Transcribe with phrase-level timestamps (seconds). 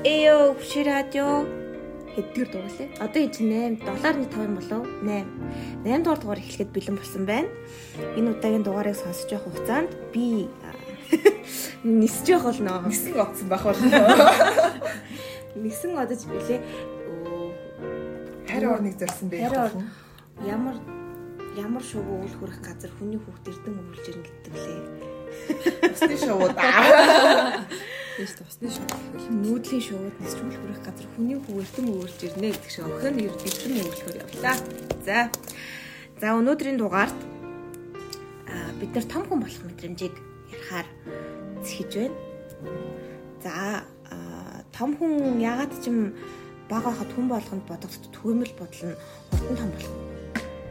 [0.00, 1.44] Эё чи радио
[2.16, 2.88] хэдгээр дугуулээ.
[3.04, 5.28] Одоо энэ чинь 8 7.5 болов 8.
[5.84, 7.52] 8 дугаар дугаар эхлэхэд бэлэн болсон байна.
[8.16, 10.48] Энэ удаагийн дугаарыг сонсож явах хугацаанд би
[11.84, 12.88] нисэж явах болно.
[12.88, 13.92] Нисэн одсон байх болно.
[15.60, 16.64] Нисэн одож билээ.
[18.48, 19.84] Харин орныг зорьсон байх болно.
[20.48, 20.80] Ямар
[21.60, 25.19] ямар шувуу үл хүрэх газар хүний хүүхд эрдэн өвлж ирнэ гэдэг лээ.
[25.90, 27.66] Усны шувууд аа.
[28.20, 28.92] Тэгэж тусны шууд
[29.32, 34.56] нүүдлийн шууд нэсрүүл хүрэх газар хүний эрдэм өөрж ирнэ гэдэг шиг өхөн эрдэм өөрлөхөр явлаа.
[35.06, 35.32] За.
[36.20, 37.16] За өнөөдрийн дугаард
[38.76, 40.14] бид нар том хүн болох мэдрэмжийг
[40.52, 40.88] ярихаар
[41.64, 42.16] зэхэж байна.
[43.40, 43.52] За
[44.76, 46.12] том хүн ягаад ч юм
[46.68, 49.00] бага хад хүн болгонд бодогдод төвөмөл бодол нь
[49.32, 49.96] хурдан том болох.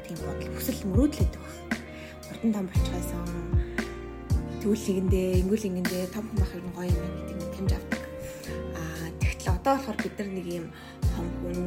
[0.05, 1.57] Тийм бодол хүсэл мөрөөдлөдөг баг.
[2.29, 3.58] Хурдан том болчихоосоо
[4.59, 8.01] тэгвэл нэгэндээ ингүүл ингэндээ том хүн байх юм гоё юм гэдэг мэдрэмж авдаг.
[8.75, 10.65] Аа тэгтэл одоо болохоор бид нар нэг юм
[11.15, 11.59] том хүн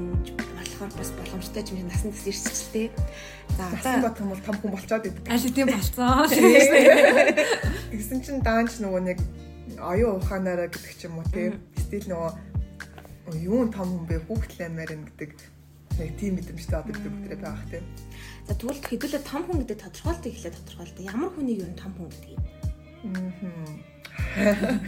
[0.83, 2.87] болохоор бас боломжтой юм насан дэс ирсэлтэй.
[3.57, 5.25] За одоо бат юм бол том хүн болчоод идэг.
[5.25, 6.29] Аль тийм болцсон.
[7.93, 9.19] Тэгсэн чинь даанч нөгөө нэг
[9.81, 15.03] оюун ухаанаараа гэдэг ч юм уу тийм стил нөгөө юу том хүн бэ хүүхдлээ мэрэн
[15.09, 15.31] гэдэг
[15.97, 17.84] яг тийм мэдрэмжтэй одоо бид бүгдээ байгаах тийм.
[18.49, 21.03] За тэгвэл хэдүүлээ том хүн гэдэг тодорхойлтыг хэлээ тодорхойлтоо.
[21.09, 22.43] Ямар хүнийг юу том хүн гэдэг юм?
[23.03, 24.78] Аа.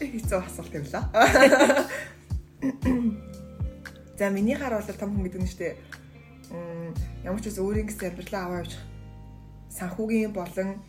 [0.00, 1.04] Хэцүү асуулт юм лаа.
[4.18, 5.74] За миний хар бол том хүн гэдэг нь шүү дээ.
[7.24, 8.72] Ямар ч үс өөрийн гэсэн амьдралаа аваа явж
[9.72, 10.80] санхүүгийн болон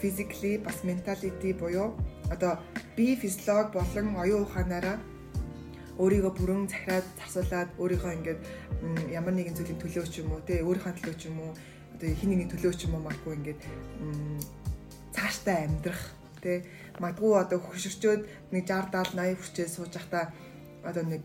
[0.00, 1.96] physically бас mentality буюу
[2.30, 2.58] одоо
[2.96, 4.96] бие физиолог болон оюун ухаанаараа
[5.98, 8.40] өөрийгөө бүрэн захираад зарсуулаад өөрийгөө ингээд
[9.10, 11.52] ямар нэгэн зүйлийн төлөө ч юм уу те өөрийнхөө төлөө ч юм уу
[11.94, 13.60] одоо хин нэгний төлөө ч юм уу магадгүй ингээд
[15.14, 16.02] цааштай амьдрах
[16.42, 16.64] те
[16.98, 18.22] магадгүй одоо хөшөрчөөд
[18.54, 20.24] нэг 60 70 80 хүрчээ сууж байхдаа
[20.84, 21.24] одоо нэг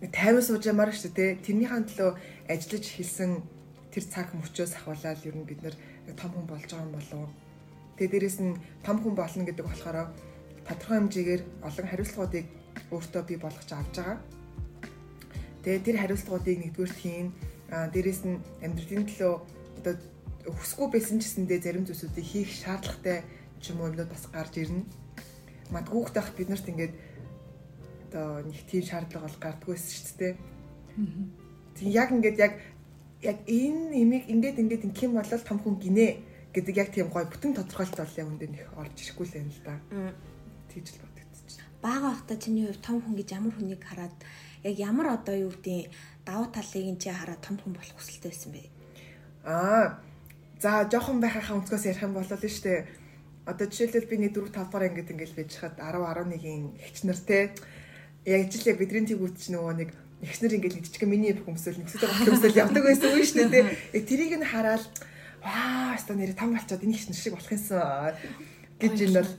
[0.00, 2.10] нэг 50 сууж ямаар шүү те тэрнийхэн төлөө
[2.48, 3.32] ажиллаж хэлсэн
[3.92, 5.74] тэр цаг мөчөөс ахвалаад ер нь бид нэр
[6.14, 7.30] том хүн болж байгаа юм болов.
[7.96, 8.54] Тэгээ дээрэс нь
[8.86, 9.98] том хүн болно гэдэг болохоор
[10.68, 12.46] тодорхой хэмжээгээр олон хариуцлагуудыг
[12.94, 14.18] өөртөө бий болгож авч байгаа.
[15.64, 17.28] Тэгээ тэр хариуцлагуудыг нэгдүгээр хийн
[17.92, 19.34] дээрэс нь амьдралын төлөө
[19.82, 19.94] одоо
[20.54, 23.24] хүсгүй байсан ч гэсэндээ зарим зүйлсүүдийг хийх шаардлагатай
[23.60, 24.86] ч юм уу юмнууд бас гарч ирнэ.
[25.74, 26.94] Мадгүйх тах бид нарт ингээд
[28.08, 30.34] одоо нэг тийм шаардлага бол гардггүйс шүү дээ.
[31.76, 32.54] Тийм яг ингээд яг
[33.20, 36.08] яг энэ имийг ингээд ингээд ингэм болол том хүн гинэ
[36.54, 39.60] гэдэг яг тийм гой бүтэн тодорхойлт бол яг үндэ нэх орж ирэхгүй л юм л
[39.66, 39.74] да.
[40.72, 41.60] Тийж л бодогдчих.
[41.82, 44.16] Бага байхдаа чиний хувьд том хүн гэж ямар хүнийг хараад
[44.64, 45.92] яг ямар одоо юу гэдэг
[46.24, 48.62] давуу талыг энэ чи хараад том хүн болох хүсэлтэй байсан бэ?
[49.44, 50.07] Аа
[50.58, 52.86] За жоохон байхаа өнцгөөс ярих юм бол шүү дээ.
[53.46, 57.54] Одоо жишээлбэл би нэг 4 5 дахь ингээд ингээд байж хаад 10 11-ийн эгчнэр те.
[58.26, 59.90] Яг жил яг бидний тэгүүт ч нөгөө нэг
[60.26, 63.64] эгчнэр ингээд жижиг миний хүмүүсэл нэгсэд хүмүүсэл явдаг байсан үе шүү дээ.
[63.94, 64.84] Яг тэрийг нь хараад
[65.46, 68.18] ваа өстө нэр там болчоод энэ эгчнэр шиг болох юмсан
[68.82, 69.32] гэж энэ бол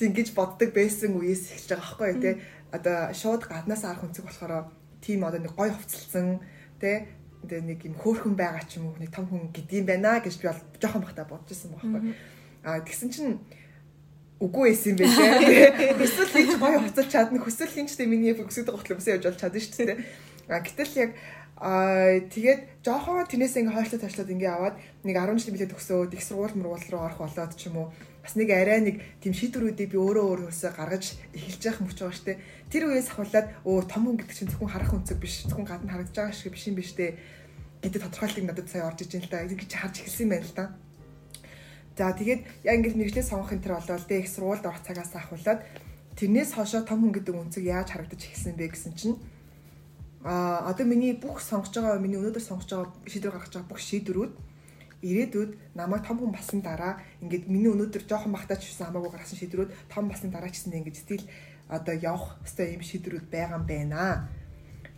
[0.00, 2.30] тэгж боддог байсан үеэс эхэлж байгаа байхгүй те.
[2.72, 4.72] Одоо шууд гаднаас арах өнцөг болохоор
[5.04, 6.40] тийм одоо нэг гой хувцалсан
[6.80, 7.12] те
[7.46, 10.46] тэгээ нэг юм хөөхөн байгаа ч юм уу нэг том хүн гэдгийм байна гэж би
[10.48, 12.14] бол жоохон бахта бодож ирсэн байхгүй.
[12.62, 13.38] Аа тэгсэн чинь
[14.42, 15.98] үгүй байсан юм байлээ.
[16.02, 17.38] Эсвэл хийж гоё хуцалж чадна.
[17.42, 19.98] Хүсэл хинчтэй миний фокусд готломсоо явж бол чадна шүү дээ.
[20.50, 21.10] Аа гэтэл яг
[21.62, 24.76] Аа тэгээд жоохон тэрнээс ингээ хойшлоо ташлаад ингээ аваад
[25.06, 27.88] нэг 10 жил билээ төгсөөд их сургууль мургуул руу орох болоод ч юм уу
[28.22, 32.38] бас нэг арай нэг тийм шийдвэрүүдийг би өөрөө өөрөөсөө гаргаж эхэлж явах мөч байгаа штэ.
[32.70, 36.14] Тэр үеэс ахуулаад өө том хүн гэдэг чинь зөвхөн харах өнцөг биш зөвхөн гадна харагдаж
[36.14, 37.18] байгаа шиг биш юм биш тэ
[37.82, 40.64] гэдэг тодорхойлтыг надад сая орж иж ин л да гэж харж эхэлсэн байна л да
[41.98, 45.60] за тэгээд яг ингээ мэрэгчлээ сонгох энэ төр болоод тэ их сургуульд орох цагаас ахуулаад
[46.16, 48.70] тэрнээс хойшоо том хүн гэдэг өнцөг яаж харагдаж эхэлсэн бэ?
[48.70, 49.18] гэсэн чинь
[50.22, 54.32] а одоо миний бүх сонгож байгаа миний өнөөдөр сонгож байгаа шийдвэр гаргаж байгаа бүх шийдвэрүүд
[55.02, 59.70] ирээдүйд намайг том хүн басан дараа ингээд миний өнөөдөр жоохон багтаач гэсэн хамаагүй гаргасан шийдвэрүүд
[59.90, 61.24] том басан дараа ч гэсэн ингээд стил
[61.68, 64.28] одоо явах хэвээр юм шийдвэрүүд байгаа юм байна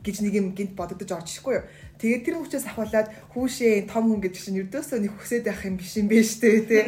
[0.05, 1.65] гэж нэг юм гинт бодогдож орж ирэхгүй юу.
[1.97, 5.97] Тэгээд тэр хүчээс ахвалаад хүүшээ том хүн гэж чинь ердөөсөө нэг хүсээд байх юм биш
[5.97, 6.85] юм бэ штэ тий.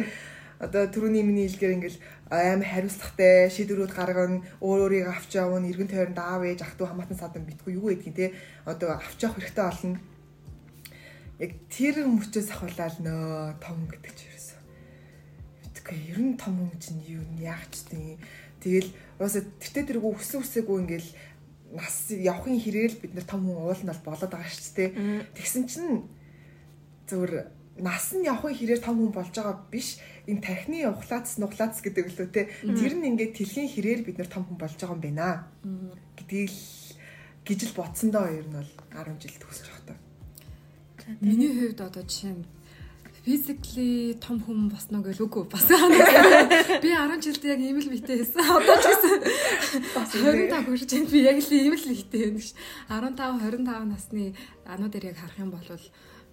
[0.61, 6.19] Одоо түрүүний миний хэлгээр ингээл аим хариуцлагатай шийдвэрүүд гаргана өөр өөрийгөө авч явна эргэн тойронд
[6.21, 8.25] аав ээж ах トゥ хамаатан садан битгүй юу гэдгийг те
[8.65, 9.97] одоо авч явах хэрэгтэй болно
[11.37, 14.61] яг тэр мөчөөс ахуулаад нөө том гэдэг чи ерөөсөө.
[15.63, 18.17] Битгүй ер нь том хүн чинь юу яах ч тийм.
[18.61, 18.89] Тэгэл
[19.21, 21.09] уусаа тэртээ тэргүй хүссэн хүсээгүй ингээл
[21.77, 24.89] нас явахын хэрэгэл бид нар том хүн уулна бол болоод байгаа шүү дээ
[25.35, 26.07] тэгсэн чинь
[27.11, 27.31] зөвөр
[27.77, 30.01] нас нь явахын хэрээр том хүн болж байгаа биш.
[30.25, 32.49] Энэ тархины ухлаац нухлаац гэдэг лөө те.
[32.65, 35.45] Тэр нь ингээд тэлхийн хэрээр бид нар том хүн болж байгаа юм байна.
[36.17, 36.53] Гэдгийг
[37.45, 40.06] гэж л бодсон доо ер нь бол 10 жил төгсөж байгаа та.
[41.21, 42.43] Миний хувьд одоо жишээ нь
[43.27, 48.39] physically том хүн босноо гэл үгүй бас би 10 жилд яг ийм л битээ байсан.
[48.39, 51.11] Одоо ч гэсэн бас 25 хүрч байна.
[51.11, 52.49] Би яг л ийм л битээ байна гэж.
[52.87, 54.23] 15 25 насны
[54.63, 55.67] ануу дээр яг харах юм бол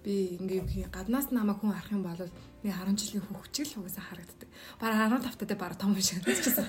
[0.03, 2.21] би ингээ гаднаас намайг хүн харах юм бол
[2.63, 4.49] би 10 жилийн хөвчл угаасаа харагддаг.
[4.79, 6.67] Бараг 15 таа бараг том шиг харагдчихсан.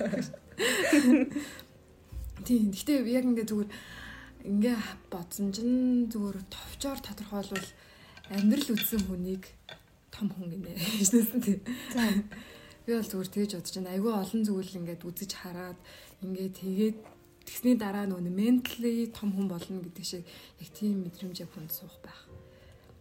[2.46, 2.74] Тийм.
[2.74, 3.70] Гэтэ яг ингээ зүгээр
[4.42, 4.78] ингээ
[5.10, 7.68] бодсон чинь зүгээр товчоор тодорхойлвол
[8.30, 9.44] амьдрал үтсэн хүнийг
[10.10, 11.60] том хүн гинэ гэжсэн тийм.
[11.92, 12.02] За
[12.86, 13.92] би бол зүгээр тэгж бодож байна.
[13.94, 15.78] Айгүй олон зүйл ингээд үзэж хараад
[16.22, 16.96] ингээд тэгээд
[17.46, 20.24] тэгсний дараа нөгөө ментally том хүн болно гэдэг шиг
[20.58, 22.26] яг тийм мэдрэмжээ хүнд суух байх.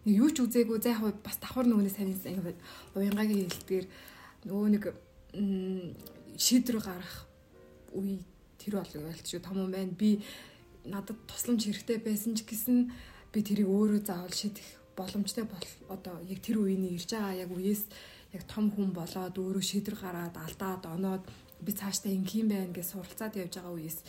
[0.05, 2.59] Нэг юу ч үзээгүй за яг бас давхар нөгөөний сайн ингээд
[2.93, 3.85] уянгагийн хэлдгээр
[4.45, 4.83] нөгөө нэг
[6.37, 7.25] шийдвэр гарах
[7.97, 8.21] үе
[8.61, 9.93] тэр бол ялч шүү том юм байна.
[9.97, 10.21] Би
[10.85, 12.93] надад тусламж хэрэгтэй байсан ч гэсэн
[13.33, 17.83] би тэрийг өөрөө заавал шийдэх боломжтой бол одоо яг тэр үеийн ирж байгаа яг үеэс
[18.35, 21.23] яг том хүн болоод өөрөө шийдвэр гараад алдаад оноод
[21.65, 23.99] би цаашдаа ингийн байна гэж суралцаад явж байгаа үеэс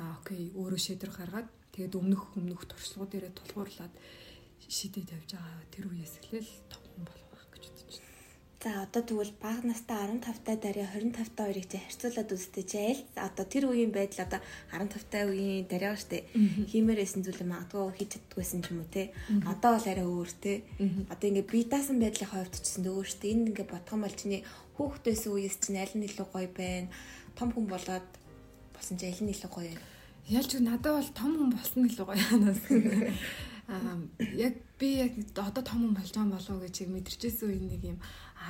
[0.00, 3.94] аа окей өөрөө шийдвэр гаргаад тэгээд өмнөх өмнөх туршлагууд дээрээ тулгуурлаад
[4.76, 7.25] шийдээд явж байгаа тэр үеэс эхлээл том хүн болох
[8.66, 13.02] За одоо тэгвэл баг настай 15 даруй 25 та хоёрыг чи харьцуулаад үзтээжээ л.
[13.14, 14.40] Одоо тэр үеийн байдал одоо
[14.74, 16.26] 15 та үеийн даруй штэ.
[16.74, 19.14] Хиймээрсэн зүйл магадгүй хийж чаддгүйсэн ч юм уу те.
[19.46, 20.66] Одоо бол арай өөр те.
[20.82, 23.30] Одоо ингээ би даасан байдлын хувьд ч гэсэн өөр штэ.
[23.30, 24.42] Энд ингээ юм бол чиний
[24.74, 26.90] хүүхдээс үеэс чинь аль нь илүү гоё байна.
[27.38, 28.08] Том хүн болоод
[28.74, 29.86] болсон чи аль нь илүү гоё байна.
[30.26, 32.62] Ялч надад бол том хүн болсон илүү гоё ханаас.
[33.66, 33.98] Аа
[34.38, 37.98] яг би яг одоо том хүн болж байгаа болов уу гэж мэдэрчээсэн үе нэг юм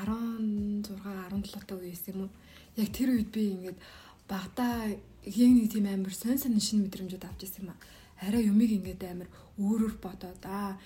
[0.05, 2.31] 16 17 та үеэс юм уу.
[2.77, 3.79] Яг тэр үед би ингээд
[4.29, 4.93] багада
[5.25, 7.81] яг нэг тийм амар сонь сонь шин мэдрэмжүүд авч ирсэн юм а.
[8.21, 10.77] Арай юмыг ингээд амар өөрөөр бодоод аа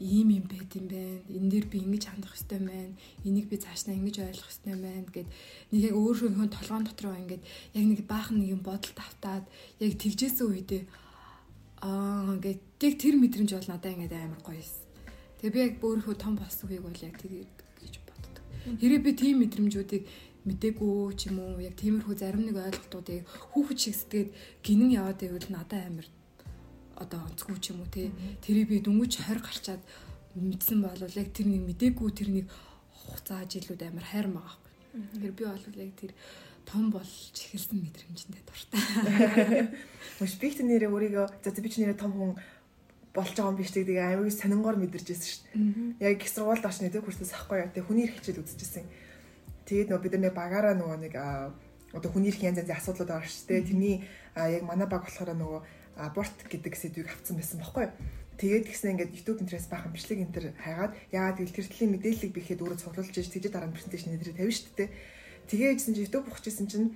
[0.00, 1.20] ийм юм байт юм байна.
[1.28, 2.96] Энэ дээр би ингэж хандах хэрэгтэй байна.
[3.24, 5.28] Энийг би цаашдаа ингэж ойлгох хэрэгтэй байна гэд
[5.72, 7.42] нэг яг өөрийнхөө толгоон дотроо ингээд
[7.76, 9.44] яг нэг баахан нэг юм бодолд автаад
[9.80, 10.82] яг тэгжээсэн үедээ
[11.84, 14.72] аа ингээд яг тэр мэдрэмж бол надад ингээд амар гоё юм.
[15.40, 17.32] Тэгээ би яг өөрийнхөө том болсон үеиг бол яг тэр
[18.64, 20.04] Хэрэг би тийм мэдрэмжүүдийг
[20.44, 24.30] мдээгүй ч юм уу яг тиймэрхүү зарим нэг ойлголтуудыг хүүхэд шиг сэтгэгээд
[24.64, 26.06] гинэн яваад байвал надад амар
[26.96, 28.08] одоо онцгүй ч юм уу те
[28.44, 29.82] тэрийг би дөнгөж 20 гарчаад
[30.36, 32.46] мэдсэн бол яг тэр нэг мдээгүй тэр нэг
[32.92, 35.20] хугацаа жилүүд амар хайр байгаа байхгүй.
[35.20, 36.12] Тэр би бол яг тэр
[36.64, 38.80] том болж эхэлсэн мэдрэмжтэй дуртай.
[40.20, 42.32] Мөш бигт нэрээ өөрийгөө за би ч нэрээ том хүн
[43.14, 45.42] болж байгаа юм биш гэдэг аймаг сонингоор мэдэрч байсан шүү
[45.98, 46.14] дээ.
[46.14, 48.86] Яг их сургуульд очны тэг курсээс ахгүй яа тэг хүний эрх хичээл үзчихсэн.
[49.66, 53.46] Тэгээд нөгөө бид нар багаараа нөгөө нэг одоо хүний эрх янз янзын асуудлууд байгаа шүү
[53.50, 53.66] дээ.
[53.66, 53.96] Тэрний
[54.38, 55.60] яг манай баг болохоор нөгөө
[56.06, 57.94] аборт гэдэг сэдвийг авцсан байсан байхгүй юу?
[58.38, 62.62] Тэгээд гисэн ингээд YouTube интерес баахан бичлэг энтер хайгаад яагаад гэвэл тэр төлийн мэдээллийг бихэд
[62.64, 64.90] өөрөө цуглуулж иж тэгж дараа нь презентацийн нэрээр тавина шүү дээ.
[65.50, 66.88] Тэгээд чинь YouTube ухчихсан чинь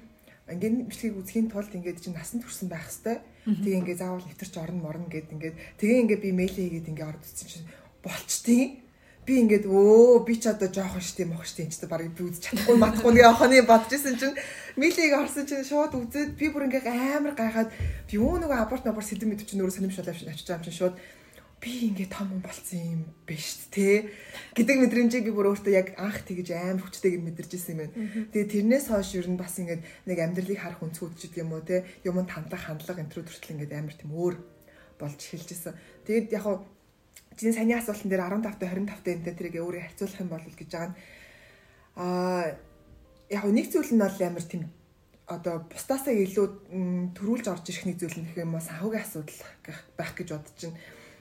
[0.45, 3.21] ингээд бичлэгийг үзхийн тулд ингээд чинь насан турсан байх хэвээр.
[3.65, 5.57] Тэгээ ингээ заавал нэвтэрч орно морно гэд ингээд.
[5.81, 7.69] Тэгээ ингээ би мэйл хийгээд ингээ орд утсан чинь
[8.05, 8.85] болчтیں۔
[9.25, 12.77] Би ингээд өө би ч одоо жоохон штий мох штий ч барыг би үзэж чадахгүй
[12.77, 14.37] матахгүй нэг охины бодчихсон чинь
[14.77, 16.85] мэйлийг орсон чинь шууд үзээд би бүр ингээ
[17.17, 17.73] амар гайхаад
[18.05, 20.95] би юу нөгөө аборт аборт сэдэм мэд чинь өөрөө сонирмшуулаа авчиж байгаа юм чинь шууд
[21.65, 24.13] би ингээд том хүн болсон юм биш те
[24.53, 27.97] гэдэг мэдрэмжийг би бүр өөртөө яг анх тэгж амар хүчтэйг мэдэрч ирсэн юм байна.
[28.37, 31.65] Тэгээ тэрнээс хойш ер нь бас ингээд нэг амьдралыг харах өнцгүүд ч гэдэг юм уу
[31.65, 34.35] те юмд хандлах хандлага энэ төр төртөл ингээд амар тийм өөр
[35.01, 35.73] болж эхэлж исэн.
[36.05, 36.69] Тэгээд яг хуу
[37.41, 40.69] чиний саний асуултан дээр 15 та 25 та энэ тэрийг өөрөө харьцуулах юм бол гэж
[40.69, 40.97] байгаа нь
[41.97, 42.45] аа
[43.33, 44.69] яг нэг зүйл нь бол амар тийм
[45.25, 46.47] одоо бусдаасаа илүү
[47.17, 49.41] төрүүлж орж ирэх нэг зүйл нь гэх юм уу санхүүгийн асуудал
[49.97, 50.77] байх гэж бодож байна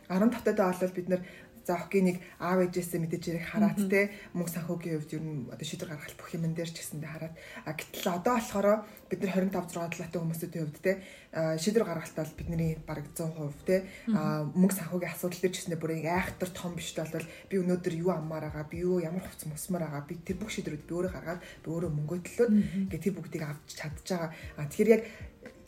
[0.10, 1.22] 10 татадаа бол бид нар
[1.66, 5.96] за хоккейник аав ээжээсээ мэдээж ярих хараад те мөнгө санхүүгийн хувьд ер нь одоо шийдвэр
[5.96, 7.36] гаргах бүх юм дээр ч гэсэндээ хараад.
[7.64, 8.68] А гэтэл одоо болохоор
[9.08, 10.92] бид нар 25 6 талаатай хүмүүсийн хувьд те
[11.32, 13.76] шийдвэр гаргалтаа бол бидний бараг 100% те
[14.12, 18.52] мөнгө санхүүгийн асуудал дээр ч гэсэндээ бүр айхтар том биш бол би өнөөдөр юу аммаар
[18.52, 21.68] байгаа би юу ямар хувц мусмаар байгаа би тэр бүх шийдвэрүүд би өөрөө гаргаад би
[21.72, 22.52] өөрөө мөнгө төлөөд
[22.92, 24.30] ингээ тэр бүгдийг авч чадж байгаа
[24.60, 25.04] а тэгэхээр яг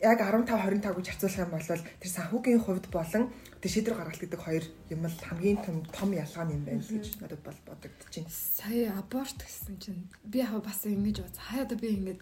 [0.02, 1.64] яг 15 25 гэж харьцуулах юм бол
[2.00, 3.24] тэр санхүүгийн хувьд болон
[3.60, 7.40] тэр шийдвэр гаргалт гэдэг хоёр юм л хамгийн том том ялгаа юм байна гэж надад
[7.40, 8.30] бол бодогдож байна.
[8.30, 11.36] Сая аборт гэсэн чинь би яг бас ингэж бод.
[11.36, 12.18] Хаяада би ингэж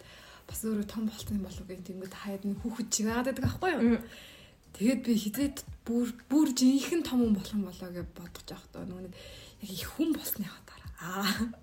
[0.47, 3.73] бас өөрөө том болсон юм болов гэх тиймээ хаяад нэг хүүхэд чиг байгаад байдаг аахгүй
[3.75, 3.99] юу?
[4.75, 8.85] Тэгээд би хизээд бүр бүр жинхэнэ том хүн болох юм болоо гэж бодож байгаа хтаа.
[8.87, 9.15] Нөгөө нэг
[9.67, 10.91] яг их хүн болсныхаа дараа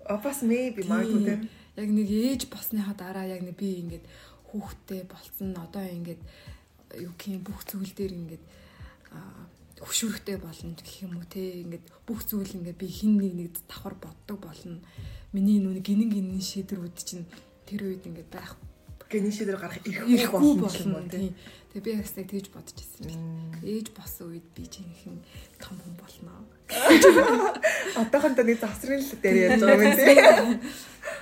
[0.08, 1.48] Аа бас maybe магадгүй.
[1.76, 4.04] Яг нэг ээж босныхаа дараа яг нэг би ингээд
[4.52, 6.20] хүүхдтэй болцсон одоо ингээд
[7.00, 8.44] юу гэх юм бүх зүйл дээр ингээд
[9.80, 11.64] хөшүүрхтэй болно гэх юм уу те.
[11.64, 14.78] Ингээд бүх зүйл ингээд би хин нэг нэг давхар боддог болно.
[15.32, 17.26] Миний нүг гинэн гинэн шийдвэрүүд чинь
[17.66, 18.30] тэр үед ингээд
[19.12, 21.36] байх гинэн шийдвэр гарах ирэхгүй болно тийм
[21.72, 25.20] тэгээ би ястаа тэгж бодож ирсэн ээж босон үед би жинхэнэ
[25.60, 26.32] том хүн болно
[28.00, 30.60] одоохондоо нэг завсрын л дээр яаж байгаа юм тийм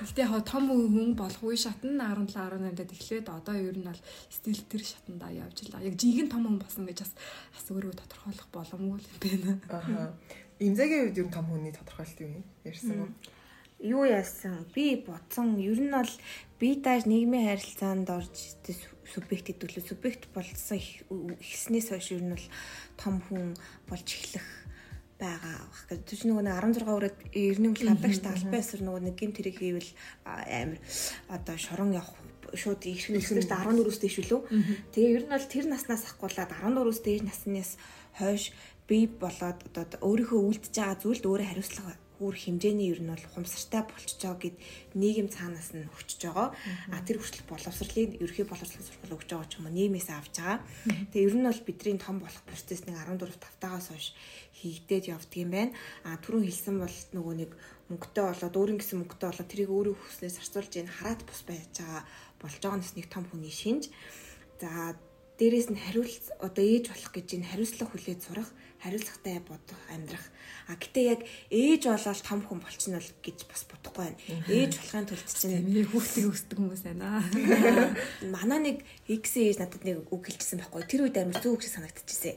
[0.01, 4.61] Гэтэ яг том хүн болох үе шатн 17 18-д эхлээд одоо ер нь бол стил
[4.69, 5.81] тэр шатанда явж илаа.
[5.81, 7.13] Яг жинхэнэ том хүн болсон гэж бас
[7.53, 9.51] бас өөрөө тодорхойлох боломгүй л байна.
[9.69, 10.09] Аа.
[10.57, 13.09] Имзагийн үед ер нь том хүний тодорхойлт юм ярьсан уу?
[13.81, 14.65] Юу яасан?
[14.75, 15.57] Би бодсон.
[15.57, 16.13] Ер нь бол
[16.61, 18.53] би тааш нийгмийн харилцаанд орж
[19.09, 19.89] субъект хэдүүлээ.
[19.89, 22.47] Субъект болсон ихснээс хойш ер нь бол
[23.01, 23.57] том хүн
[23.89, 24.45] болж эхлэх
[25.17, 26.01] байгаа бах гэж.
[26.05, 29.91] Түш нөгөө 16 өрөөд эрнэг үл гадагш талбай эсэр нөгөө нэг гим тэрэг хийвэл
[30.25, 30.77] амар
[31.29, 32.13] одоо шорон явах
[32.53, 34.41] шууд ирэх нь 14-өөс дээш үлээ.
[34.93, 37.71] Тэгээ ер нь бол тэр наснаас ахгуулаад 14-өөс дээш наснаас
[38.17, 38.53] хойш
[38.89, 43.81] би болоод одоо өөрийнхөө үлдэж байгаа зүйлд өөрөө хариуцлага бүр хэмжээний ер нь бол хумсартай
[43.81, 44.55] байгаа гэд
[44.93, 46.53] нийгэм цаанаас нь өгчөж байгаа.
[46.93, 50.61] А тэр хүртэл боловсролын ерхий боловсролын сургууль өгч байгаа ч юм уу нийгмээс авч байгаа.
[51.09, 54.13] Тэгээ ер нь бол бидний том болох процесс нэг 14 тавтаагаас хойш
[54.61, 55.73] хийгдээд явдгийм байна.
[56.05, 57.51] А түрүүн хэлсэн бол нөгөө нэг
[57.89, 62.05] мөнгөтэй болоод өөрийн гэсэн мөнгөтэй болоод тэрийг өөрөө хүснээс зарцуулж ийн хараат бус байж байгаа
[62.37, 63.89] болж байгаа нь нэг том хүний шинж.
[64.61, 64.93] За
[65.41, 68.49] дээрэс нь хариулц одоо ээж болох гэж энэ хариуцлага хүлээж сурах,
[68.81, 70.25] хариуцлагатай бодох, амьдрах.
[70.67, 71.21] А гэтээ яг
[71.53, 74.17] ээж болоод том хүн болчихно л гэж бас бодохгүй байна.
[74.49, 77.21] Ээж болохын тулд чинь миний хүүхдийг өсдөг хүмүүс байна.
[78.35, 80.85] Манай нэг X ээж надад нэг үг хэлчихсэн байхгүй.
[80.89, 82.35] Тэр үед амар зөв үг шиг санагдчихжээ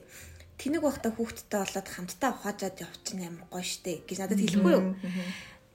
[0.59, 4.95] тэнэг байхдаа хүүхдтэй болоод хамтдаа ухаажаад явчихна амар гоё штэ гэж надад хэлэхгүй юу.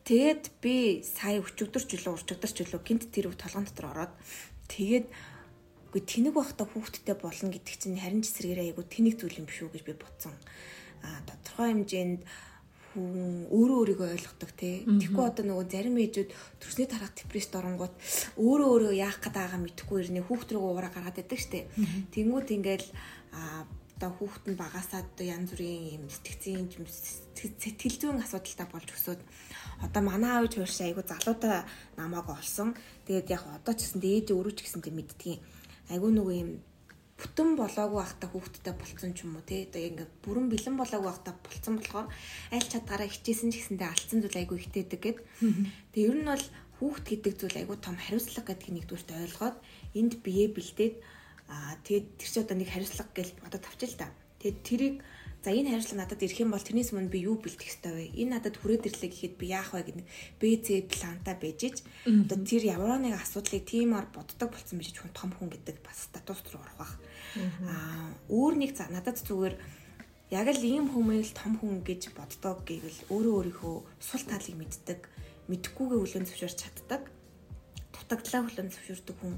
[0.08, 4.14] Тэгээд би сая өчигдөр үлээ урчигдөр үлээ гинт тэр толгон дотор ороод
[4.72, 5.06] тэгээд
[5.90, 9.66] үгүй тэнэг байхдаа хүүхдтэй болно гэдэг чинь харин ч эсрэгээрээ айгу тэнэг зүйл юм биш
[9.66, 10.38] үү гэж би бодсон.
[11.02, 12.22] А тодорхой хэмжээнд
[12.94, 14.86] хүн өөрөө өөрийгөө ойлгодог тий.
[14.86, 16.30] Тэгэхгүй одоо нөгөө зарим ээжүүд
[16.62, 17.94] төрсний тарах депресд оронгууд
[18.38, 21.70] өөрөө өөрөө яах гээд байгаа мэдхгүй ирнэ хүүхд рүү уураа гаргаад байдаг штэ.
[22.14, 22.90] Тэнгүүд ингээл
[23.34, 23.66] а
[24.00, 26.66] одоо хүүхэд нь багасаад одоо янз бүрийн юм сэтгцийн
[27.36, 29.22] сэтгэл зүйн асуудалтай болж өсөөд
[29.86, 31.68] одоо манай аав хуурш айгу залуудаа
[32.00, 32.74] намааг олсон.
[33.06, 35.40] Тэгээд яг одоо ч гэсэн ээж өөрөө ч гэсэн тийм мэддгийн
[35.90, 36.52] айгу нөгөө юм
[37.20, 41.36] бүтэн болоогүй байхдаа хүүхэдтэй болцсон ч юм уу тий одоо ингээд бүрэн бэлэн болоогүй байхдаа
[41.44, 42.08] болцсон болохоор
[42.56, 45.20] аль чадгаараа хичээсэн ч гэсэндээ алдсан зүйл айгу ихтэйдэг гэд.
[45.92, 46.46] Тэгээ ер нь бол
[46.80, 49.58] хүүхэд гэдэг зүйл айгу том хариуцлага гэдгийг нэгдүгürt ойлгоод
[50.00, 50.96] энд бие бэлдээд
[51.50, 54.14] Аа тэгээд тэр чи одоо нэг хариуцлага гэж бодоод авчил та.
[54.38, 54.96] Тэгээд тэрийг
[55.40, 58.06] за энэ хариуцлага надад ирэх юм бол тэрнээс өмнө би юу бэлтгэх ёстой вэ?
[58.20, 61.78] Энэ надад хүрээд ирлээ гэхэд би яах вэ гэдэг БЦ планта байж ич.
[62.04, 66.44] Одоо тэр ямар нэг асуудлыг тиймаар боддог болсон байж хүн том хүн гэдэг бас статус
[66.52, 66.94] руу орох бах.
[67.64, 69.56] Аа өөр нэг надад зүгээр
[70.30, 75.02] яг л ийм хүмүүс том хүн гэж боддог гэвэл өөрөө өөрийнхөө сул талыг мэддэг,
[75.50, 77.08] мэдхгүйгээ хүлэн зөвшөөрч чаддаг.
[77.96, 79.36] Дутагдлаа хүлэн зөвшөөрдөг хүн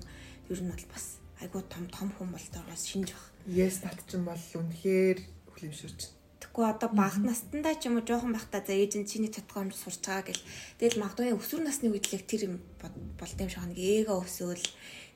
[0.52, 3.26] ер нь бол бас айгуу том том хүн болтойгоос шинж баг.
[3.48, 6.02] Yes нат чинь бол үнэхээр хүлэмжшүүрч.
[6.42, 9.72] Тэгэхгүй одоо баг настандаа ч юм уу жоохон байхдаа за ээж нь чиний чадгаа юм
[9.72, 10.48] сурч байгаа гэл.
[10.82, 14.66] Тэгэл магадгүй өсвөр насны үед л тэр юм болд юм шиг нэг эго өсөөл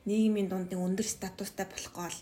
[0.06, 2.18] нийгмийн дунд нэг өндөр статустай болох гол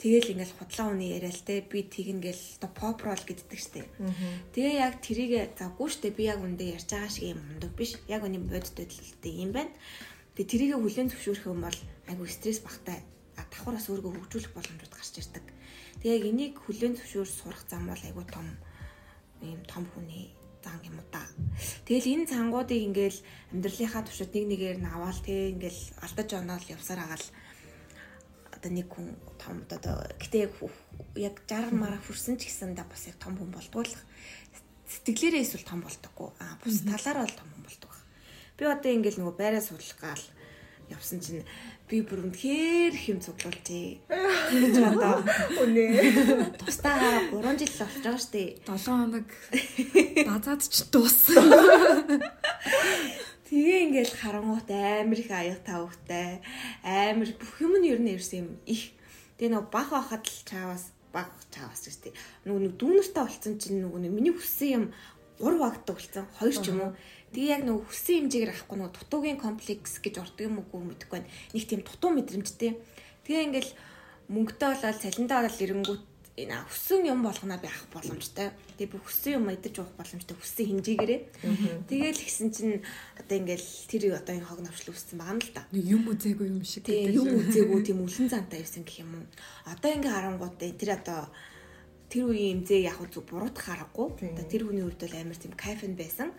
[0.00, 3.84] тэгэл ингээл худлаа үний яриа л те би тэгнэ гэл оо pop roll гэддэг штэ.
[4.56, 8.00] Тэгээ яг тэрийг завгүй штэ би яг үндэ ярьж байгаа шиг юм ундаг биш.
[8.08, 9.72] Яг үний бодит байдалтай юм байна.
[10.32, 11.78] Тэгээ тэрийг хүлэн зөвшөөрөх юм бол
[12.08, 13.04] айгу стресс багтай
[13.36, 15.44] давхараас өөрийгөө хөгжүүлэх боломжууд гарч ирдэг.
[16.00, 18.46] Тэгээ яг энийг хүлээн зөвшөөр сурах зам бол айгүй том
[19.42, 20.32] ийм том хүний
[20.66, 21.22] зан юм уу та.
[21.86, 23.18] Тэгэл энэ цангуудыг ингээл
[23.54, 27.26] амьдралынхаа туршид нэг нэгээр нь аваал тэгээ ингээл алдаж оноол явсаар агаал
[28.50, 29.06] одоо нэг хүн
[29.38, 30.50] том одоо гэтээ
[31.22, 34.02] яг 60 мараа хүрсэн ч гэсэн да бас яг том хүн болдгойлох
[34.90, 37.92] сэтгэлээрээ эсвэл том болдоггүй а бус талаар бол том хүн болдог.
[38.58, 40.24] Би одоо ингээл нөгөө байраа судлах гал
[40.90, 41.44] явсан чинь
[41.86, 44.10] би бүр үнэхээр хэм цуглуулжээ.
[44.50, 45.22] Гэж бодоо.
[45.62, 46.58] Үнэ.
[46.58, 48.58] Тустаа 3 жил болж байгаа штэ.
[48.66, 49.30] 7 хоног
[50.26, 51.46] базаад ч дууссан.
[53.46, 56.42] Тэгээ ингээл харангуут амар их аяг тавхтай
[56.82, 58.90] амар бүх юм нь ер нь ирсэн юм их.
[59.38, 62.10] Тэгээ нөгөө бах байхад л чаавас баг чаавас штэ.
[62.42, 64.84] Нөгөө нэг дүүнэртэй болцсон чинь нөгөө миний хүссэн юм
[65.38, 66.26] 3 багтдаг болсон.
[66.42, 66.98] 2 ч юм уу.
[67.34, 71.30] Тэгээ яг нөгөө хүссэн хэмжээгээр авахгүй нөгөө дутуугийн комплекс гэж ордог юм уу мэдгүй байна.
[71.54, 72.78] Нэг тийм дутуу мэдрэмжтэй.
[73.26, 73.72] Тэгээ ингээл
[74.30, 76.04] мөнгөтэй болоод цалинтай болоод ирэнгүүт
[76.36, 78.52] энэ хүссэн юм болгоно би авах боломжтой.
[78.76, 81.20] Тэгээ би хүссэн юм идэж уух боломжтой хүссэн хинжээгээрээ.
[81.88, 82.84] Тэгээл гисэн чинь
[83.16, 85.62] одоо ингээл тэр одоо энэ хог навшил үүссэн байгаа юм л да.
[85.72, 89.26] Юм үзээгүй юм шиг Тэгээ юм үзээгүй тийм үлэн зантай байсан гэх юм уу.
[89.64, 91.20] Одоо ингээ харангууд тэр одоо
[92.10, 94.30] тэр үеийн имзээ яг зүг буруудах аргагүй.
[94.30, 96.30] Одоо тэр хүний хувьд бол амар тийм кайфен байсан.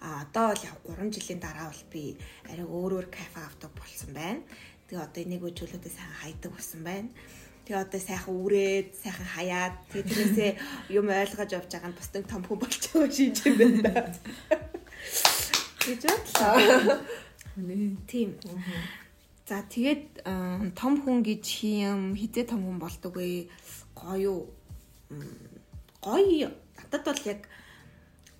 [0.00, 2.16] А одоо бол яг 3 жилийн дараа бол би
[2.46, 4.40] арай өөр өөр кайф авдаг болсон байна.
[4.86, 7.10] Тэгээ одоо энийг өчөлөөдөө сайн хайдаг болсон байна.
[7.66, 10.50] Тэгээ одоо сайхан үрээд, сайхан хаяад, тэгээ тэрнээсээ
[10.94, 13.94] юм ойлгож явж байгаа нь нэг том хүн болж байгаа шинж юм байна да.
[15.82, 16.54] Гэж бодлоо.
[18.06, 18.38] Тийм.
[19.50, 20.22] За тэгээд
[20.78, 23.50] том хүн гэж хийм хизээ том хүн болдог вэ?
[23.98, 24.38] Гоё юу?
[26.02, 27.40] Гоё надад бол яг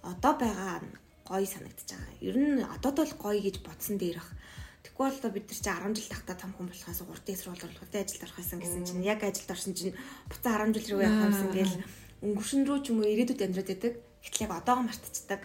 [0.03, 0.83] одоо байгаа
[1.27, 2.15] гоё санагдаж байгаа.
[2.21, 4.29] Ер нь одоо бол гоё гэж бодсон дээрх
[4.87, 7.95] Тэгвэл бол бид нар чи 10 жил тахта том хүн болохоос урт эсрэг бол урт
[7.95, 9.99] ажилд орох байсан гэсэн чинь яг ажилд орсон чинь
[10.31, 11.75] буцаа 10 жил рүү явах юмсан гээл
[12.23, 13.95] өнгөршин рүү ч юм уу ирээдүйд амьдраад байдаг.
[14.23, 15.41] Гэтэл яг одоогоо мартчихдаг.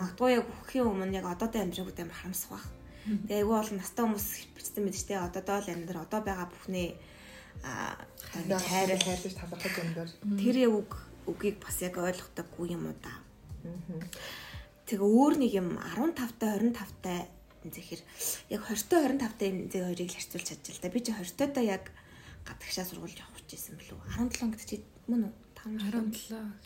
[0.00, 2.66] Магадгүй яг өхийн өмнө яг одоотой амьдраагууд амар харамсах байх.
[3.06, 6.88] Тэгээ айгүй бол настай хүмүүс бичсэн мэт ч тэ одоодоо л амьдр одоо байгаа бүхнээ
[7.62, 7.96] аа
[8.32, 10.08] хайрал хайрлаж талархаж амьдар.
[10.40, 10.92] Тэр яг үг
[11.26, 13.14] үгийг бас яг ойлгохдаггүй юм уу да.
[14.86, 17.14] Тэгээ өөр нэг юм 15 та 25 та
[17.66, 18.00] зэхэр
[18.54, 20.92] яг 20-той 25-тай энэ зэг хоёрыг л харьцуулж чадж л да.
[20.94, 21.84] Би чи 20-той та яг
[22.46, 23.98] гадагшаа сургууль явах гэсэн бэлүү.
[24.14, 24.76] 17 гэдэг чи
[25.10, 25.34] мөн үү?
[25.66, 26.14] 17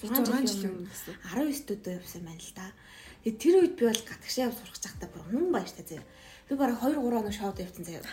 [0.05, 1.17] 6 жил юм гэсэн.
[1.25, 2.67] 19 төдөө явсан байна л да.
[3.25, 6.05] Тэгээ тэр үед би бол гадагшаа яв сурах цагтаа бүр хүн баяртай заяа.
[6.49, 8.05] Би бараг 2 3 хоног шоуд явсан заяа.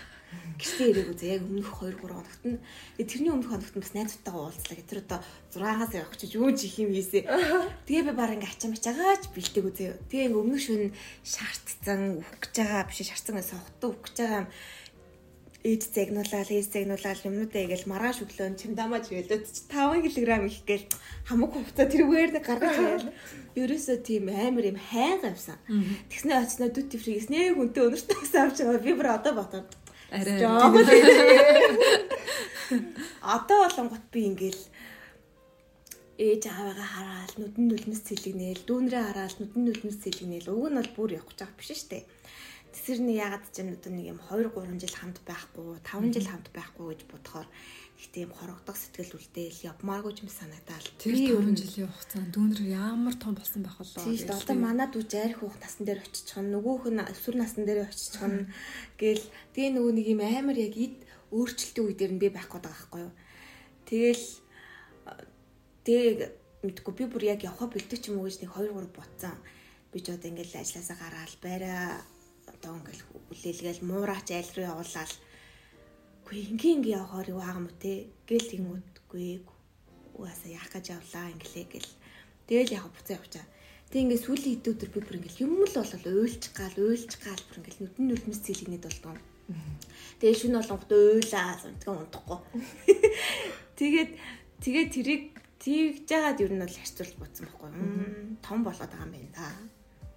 [0.57, 2.57] Гэртээ ирээгүй зэ яг өмнөх 2 3 хоногт нь
[2.98, 4.88] тэрний өмнөх хоногт нь бас найзтайгаа уулзлаа.
[4.89, 5.19] Тэр одоо
[5.53, 7.29] 6-аас явах гэж юу ч их юм хийсэ.
[7.86, 9.86] Тэгээ би бараг ингээ ачаа мачаагач бэлдээгүй зэ.
[10.10, 10.89] Тэгээ ингээ өмнөх шөнө
[11.24, 14.43] шаардцсан үхэх гэж байгаа биш шаардцсан сохтоо үхэх гэж байгаа
[15.67, 20.86] ээж загнуулаад ээж загнуулаад юмнуудаа ингээл маргааш өглөө чимдамаж гэлээд 5 кг их гээл
[21.27, 23.10] хамаг хувцас тэрүүгээр нэг гаргаж байл.
[23.57, 25.57] Ерөөсөө тийм амар юм хайгаа авсан.
[26.07, 28.86] Тэгснэ очсноо дүт төвшигээс нэг үнтэй өнөртөө авсан авч байгаа.
[28.86, 29.69] Би бүр одоо ботоод
[30.11, 30.41] Арай.
[33.35, 34.63] Одоо болонгот би ингээл
[36.17, 41.12] ээж аавыгаа хараад нүдэн нүлмэс цэлэгнээл дүүнрээ хараад нүдэн нүлмэс цэлэгнээл уг нь бол бүр
[41.19, 42.03] явах гэж байгаа биш шүү дээ.
[42.73, 46.47] Тэсэрний ягаад ч юм одоо нэг юм 2 3 жил хамт байхгүй 5 жил хамт
[46.55, 47.47] байхгүй гэж бодохоор
[47.97, 53.33] их тийм хорогдох сэтгэл үлдээл явмааргүй юм санагдаад тэр 4 жилийн хугацаанд дүүнэр ямар том
[53.33, 54.05] болсон байх болоо.
[54.05, 57.89] Тийм одоо манай дүү жаарих хүүхд насн дээр очичих нь нөгөөх нь өсвөр насн дээр
[57.89, 58.45] очичих нь
[59.01, 59.25] гээл
[59.57, 60.97] тэгээ нөгөө нэг юм амар яг ид
[61.33, 63.13] өөрчлөлтийн үе дээр нь би байх гээд байгаа байхгүй юу.
[63.89, 64.25] Тэгэл
[65.89, 66.13] тэгээ
[66.69, 69.36] мэдгүй би бүр яг явах бэлдэх юм уу гэж нэг 2 3 бодсон.
[69.89, 72.05] Би ч одоо ингээл ажилласаа гараал байраа
[72.45, 75.12] одоо ингээл хүлээлгээл муураач айл руу явуулаад
[76.27, 79.47] Үгүй ингийн ингийн явахаар юу юм те гэл тэнгүүдгүй
[80.19, 81.91] угаасаа яах гэж явлаа инглээ гэл
[82.51, 83.45] тэгэл яг буцаа явчаа.
[83.87, 87.59] Тэг ингээд сүүлийн хэдүүдэр би бүр ингээд юм л болол уйлж гал уйлж гал бүр
[87.63, 89.15] ингээд нүдэн нүлмэс цэлгнэд болдгоо.
[90.19, 92.39] Тэгээ шүн болгонгот уйлаа зонтгоо унтахгүй.
[93.79, 94.11] Тэгээд
[94.67, 95.23] тэгээд тэрийг
[95.63, 97.71] тэгж жагаад ер нь бол харьцуулж бодсон байхгүй.
[98.43, 99.47] Том болоод байгаа юм байна да.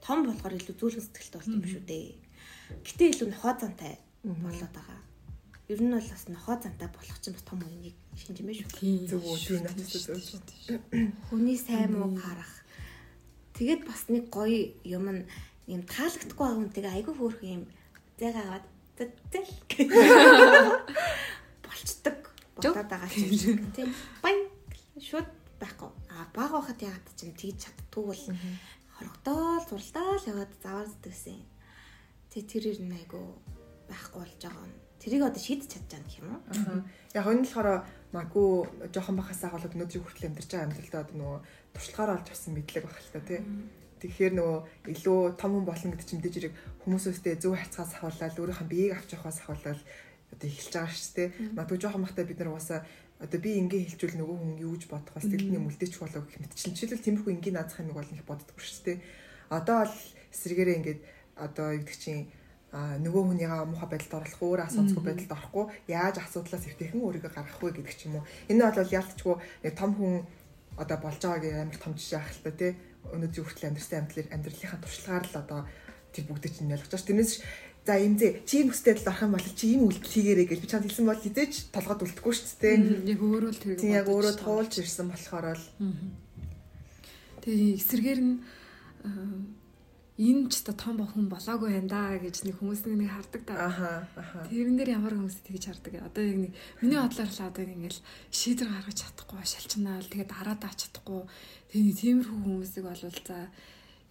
[0.02, 2.08] Том болохоор илүү зөөлөн сэтгэлтэй болт юм шүү дээ.
[2.82, 3.94] Гэтэ илүү нохоо зантай
[4.26, 5.00] болоод байгаа
[5.70, 9.06] ер нь бол бас нохоо зантай болох чинь бас том үеийг шинж юм шүү.
[9.06, 9.87] Зөв үү тийм надад
[11.30, 12.54] Хүний сайн муу харах.
[13.54, 15.22] Тэгээд бас нэг гоё юм нь
[15.70, 17.62] юм таалагдахгүй байгаа хүнтэйгээ айгүй хөөрх юм.
[18.18, 18.66] Зайгаагаад
[18.98, 19.50] зэтэл
[21.64, 22.18] болцдог
[22.59, 23.94] бодоод байгаа чинь тийм
[24.26, 24.50] байн
[24.98, 25.30] шууд
[25.62, 25.90] байхгүй.
[26.11, 28.24] А баг байхад яагаад ч юм тэгж чаддгүй бол
[28.98, 31.38] хорогдоол зуралдаал яваад заваар зүтгсэн.
[32.35, 33.22] Тэг тэр ер нь айгүй
[33.87, 36.84] байхгүй болж байгаа юм Тэрийг одоо шийдэж байгаа гэх юм уу?
[37.16, 37.68] Яг энэ болохоор
[38.12, 38.48] маггүй
[38.92, 41.38] жоохон бахасаа болоод өнөөдрийг хүртэл амьдарч байгаа амьдралдаа одоо нөгөө
[41.72, 43.40] туршлагаараа олж авсан мэдлэг байх л та тий.
[44.04, 44.58] Тэгэхээр нөгөө
[44.92, 49.10] илүү том хүн болно гэдэг чинь мэдээж хэрэг хүмүүсөөстэй зөв харьцаас ахуулаад өөрийнхөө биеийг авч
[49.16, 49.80] явахаас ахуулаад
[50.32, 51.28] одоо эхэлж байгаа шүү дээ.
[51.56, 52.80] Магадгүй жоохон бахтай бид нар угаасаа
[53.20, 56.56] одоо би ингээ хэлжүүл нөгөө хүн юу гэж бодох бас тэгний мүлдээч болоо гэх мэт
[56.56, 58.98] чинь жишээлбэл тиймэрхүү энгийн наазах юм бол их боддоггүй шүү дээ.
[59.52, 59.96] Одоо л
[60.32, 61.00] эсрэгээрээ ингээд
[61.36, 62.32] одоо юу гэдэг чинь
[62.70, 67.83] нөгөө хүнийгаа муухай байдалд оруулах өөр асууцгүй байдалд орохгүй яаж асуудлаас эвтэйхэн өөрийгөө гаргах вэ
[67.83, 68.28] гэдэг ч юм уу.
[68.46, 69.35] Энэ бол ялцчгүй
[69.66, 70.22] нэг том хүн
[70.78, 72.72] одоо болж байгааг амар том жишээ ах л та тий.
[73.11, 75.61] Өнөөдрийн хүртэл амьдрсан амьдрал амьдралынхаа туршлагаар л одоо
[76.14, 77.09] тэр бүгдийг чинь ялгаж байгаа.
[77.11, 77.33] Тэрнээс
[77.87, 80.61] за юм зэ чи юм хүстэй л орох юм бол чи ийм үйлдэл хийгээрэй гэж
[80.62, 82.40] би чанд хэлсэн бол хизээч толгойд үлдэхгүй ш.
[82.54, 82.76] Тий.
[83.02, 83.83] Яг өөрөө л тэр.
[83.83, 85.66] Яг өөрөө туулж ирсэн болохоор л.
[87.42, 88.35] Тэгээ эсэргээр нь
[90.20, 93.54] энэ ч та том хүн болоогүй байна да гэж нэг хүмүүс нэг хардаг та.
[93.56, 94.44] Аха аха.
[94.52, 95.96] Тэрэн дээр ямар хүмүүс тэгж хардаг.
[96.04, 96.52] Одоо яг нэг
[96.85, 101.24] миний бодлоор л одоо ингээл шийдвэр гаргаж чадахгүй шалчнаал тэгээд дараад аач чадахгүй
[101.72, 103.38] тэгээд тиймэрхүү хүмүүсийг болвол за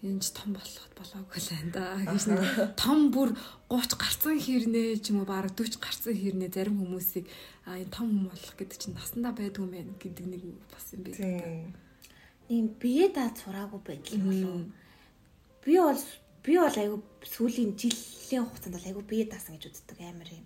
[0.02, 2.41] энэ ч том болоход болоогүй л байна да гэж нэг
[2.80, 3.30] том бүр
[3.67, 7.28] 30 гарцсан хэрнээ ч юм уу бараг 40 гарцсан хэрнээ зарим хүмүүсийг
[7.67, 10.41] а энэ том хүн болох гэдэг чинь насандаа байдгүй юм байна гэдэг нэг
[10.72, 11.19] бас юм байна.
[11.19, 11.76] Тийм.
[12.50, 14.72] ийм бие даад сураагүй байдал болов.
[15.63, 16.02] Би бол
[16.43, 20.45] би бол айгүй сүүлийн жилийн хугацаанд бол айгүй бие даасан гэж үздэг амар юм.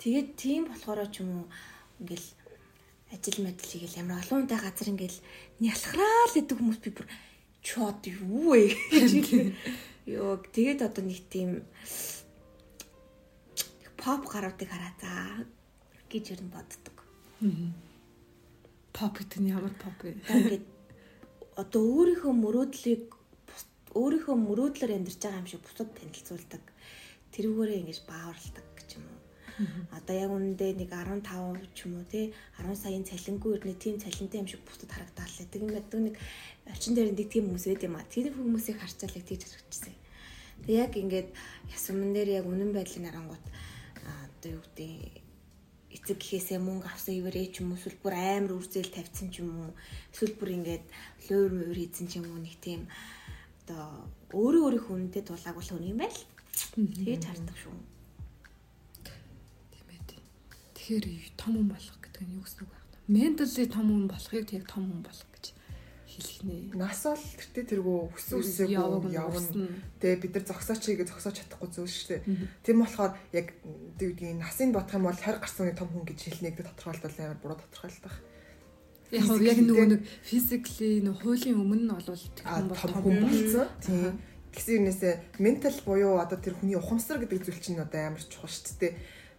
[0.00, 1.46] Тэгээд тийм болохоор ч юм уу
[2.00, 2.28] ингээл
[3.12, 5.18] ажил мэдл хийгээл ямар олон хүнтэй газар ингээл
[5.60, 7.06] нялхраал гэдэг хүмүүс би бүр
[7.60, 9.12] чод юу вэ гэж.
[10.14, 11.66] Йоо тэгээд одоо нэг тийм
[14.00, 15.44] поп гаруудыг хараа за
[16.08, 16.96] гэж ер нь боддог.
[18.96, 20.16] Pop гэдэг нь ямар pop вэ?
[20.24, 20.64] Ингээд
[21.60, 23.19] одоо өөрийнхөө мөрөөдлийг
[23.94, 26.64] өөрийнхөө мөрөөдлөөр амьдарч байгаа юм шиг бусад танилцуулдаг.
[27.34, 29.20] Тэрүүгээрээ ингэж бааварладаг гэж юм уу.
[29.92, 34.40] Одоо яг үнэндээ нэг 15 ч юм уу тий 10 саяын цалингүй ирнэ тийм цалинтай
[34.40, 36.16] юм шиг бусдад харагдаад л гэдэг юм байдаг нэг
[36.70, 38.08] орчин дээр нэг тийм хүмүүс байд юм а.
[38.08, 39.94] Тэр хүмүүсийг харцаал яг тийж харагдчихсан.
[40.64, 41.28] Тэг яг ингээд
[41.74, 43.44] ясван дээр яг үнэн байдлын нарангууд
[44.06, 45.28] аа, одоо юу гэдэг
[45.90, 49.50] эцэг гэхээсээ мөнгө авсан ивэрээ ч юм уу эсвэл бүр амар үрзэл тавьсан ч юм
[49.58, 49.70] уу
[50.14, 50.84] эсвэл бүр ингээд
[51.26, 52.86] луур муур хийсэн ч юм уу нэг тийм
[53.70, 56.20] одоо өөрөө өөрийнхөө үнэтэй дуулаагүй л хүн юм байл.
[56.74, 57.74] Тэгэж хардаг шүү.
[59.70, 60.00] Тийм ээ.
[60.74, 61.06] Тэгэхээр
[61.38, 62.86] том хүн болох гэдэг нь юу гэсэн үг байна?
[63.06, 65.44] Ментали том хүн болохыг тэг том хүн болох гэж
[66.10, 66.74] хэлэх нэ.
[66.74, 69.66] Нас бол тэртээ тэргөө өссөн өсөөгүй Явна.
[70.02, 72.22] Тэгээ бид нар зогсооч хийгээ зогсоож чадахгүй зүйл шүү дээ.
[72.66, 76.50] Тийм болохоор яг үгдгийн насыг бодох юм бол 20 гарсан нэг том хүн гэж хэлнэ
[76.50, 78.16] гэдэг тодорхойлолт амар буруу тодорхойлолт баг.
[79.10, 82.06] Яг хөө яг нөгөө нэг физикли нөгөө хуулийн өмнө нь бол
[82.78, 83.66] том хүн болсон.
[83.82, 84.14] Тийм.
[84.54, 88.78] Гэсэн юмнээсээ ментал буюу одоо тэр хүний ухамсар гэдэг зүйл чинь одоо амар чухал шүү
[88.82, 88.94] дээ.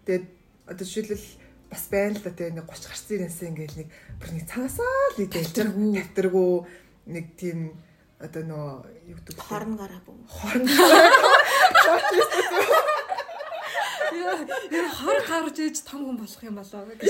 [0.07, 0.25] Тэгээд
[0.71, 1.27] одоо жишээлбэл
[1.71, 3.87] бас байна л да тэгээ нэг 30 гарсан ирэнсээ ингээл нэг
[4.19, 5.91] бүр нэг цаасаа л идэл Тавтаргүй.
[6.03, 6.51] тавтаргүй
[7.15, 7.59] нэг тийм
[8.19, 8.67] одоо нөө
[9.07, 9.39] юу гэдэг?
[9.39, 10.15] Хорн гараагүй.
[10.27, 10.67] хорн
[14.21, 17.09] Яа хор гарч ээж том хүн болох юм болоо гэж.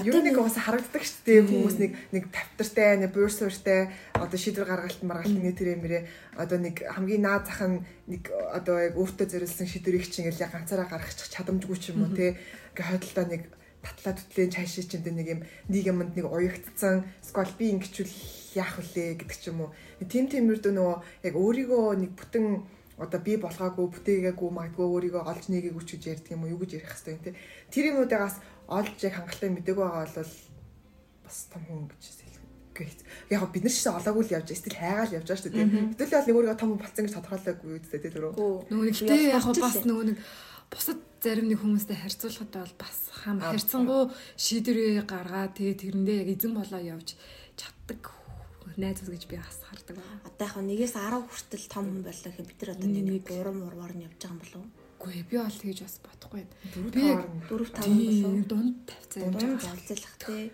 [0.00, 1.40] Юу нэг бас харагддаг шүү дээ.
[1.44, 6.02] Хүмүүс нэг нэг тавтартай, нэг буур сууртай одоо шийдвэр гаргалт маргалт нэг тэр юмэрээ
[6.40, 10.88] одоо нэг хамгийн наад зах нь нэг одоо яг өөртөө зориулсан шийдвэрийг чинь яг ганцаараа
[10.88, 12.40] гаргачих чадамжгүй ч юм уу те.
[12.72, 13.42] Ингээ хойдолтой нэг
[13.84, 17.04] татлаа түтлийн чайшаа чинь нэг юм нэг юмд нэг уягдсан.
[17.20, 18.14] Сквал би ингэчүүл
[18.56, 19.76] яах вүлээ гэдэг ч юм уу.
[20.08, 20.96] Тим тиймэрдөө нөгөө
[21.28, 22.64] яг өөрийгөө нэг бүтэн
[23.02, 26.70] одоо би болгоогүй бүтээгээгүй магадгүй өөрийгөө олж нэгээгүй ч гэж ярьдаг юм уу юу гэж
[26.78, 27.36] ярих хэвтэй юм те.
[27.70, 28.36] Тэр юмнуудаас
[28.70, 30.32] олж яг хангалттай мдэггүй байгаа бол
[31.26, 32.32] бас том хүн гэж хэлэх
[33.30, 35.68] яг бид нар ч гэсэн олоогүй л явж стил хайгаал явж байгаа шүү дээ.
[35.92, 38.32] Хэдүүлээ бол нэг өөрийгөө том хүн болсон гэж тодорхойлоогүй үү дээ түрүү.
[38.72, 40.18] Нөгөө нэг тэ яг бас нөгөө нэг
[40.72, 44.02] бусад зарим нэг хүмүүстэй харьцуулахад бол бас хам харьцангуй
[44.40, 47.08] шийдвэрээ гаргаад тэгээ тэрэндээ яг эзэн болоо явж
[47.60, 48.21] чаддаг
[48.78, 50.20] найз гэж би бас хардаг байна.
[50.28, 53.92] Одоо яг нэгээс 10 хүртэл том хүн боллоо гэхэд бид нар одоо Нэг- буруу мурмаар
[53.96, 54.70] нь явж байгаа юм болов уу?
[55.02, 56.42] Үгүй ээ, би бол тэгж бас бодохгүй
[56.94, 59.74] Би- таар нь 4 5 болов дунд тавьцаа юм Дунд жаа.
[59.74, 60.46] залзалах тий.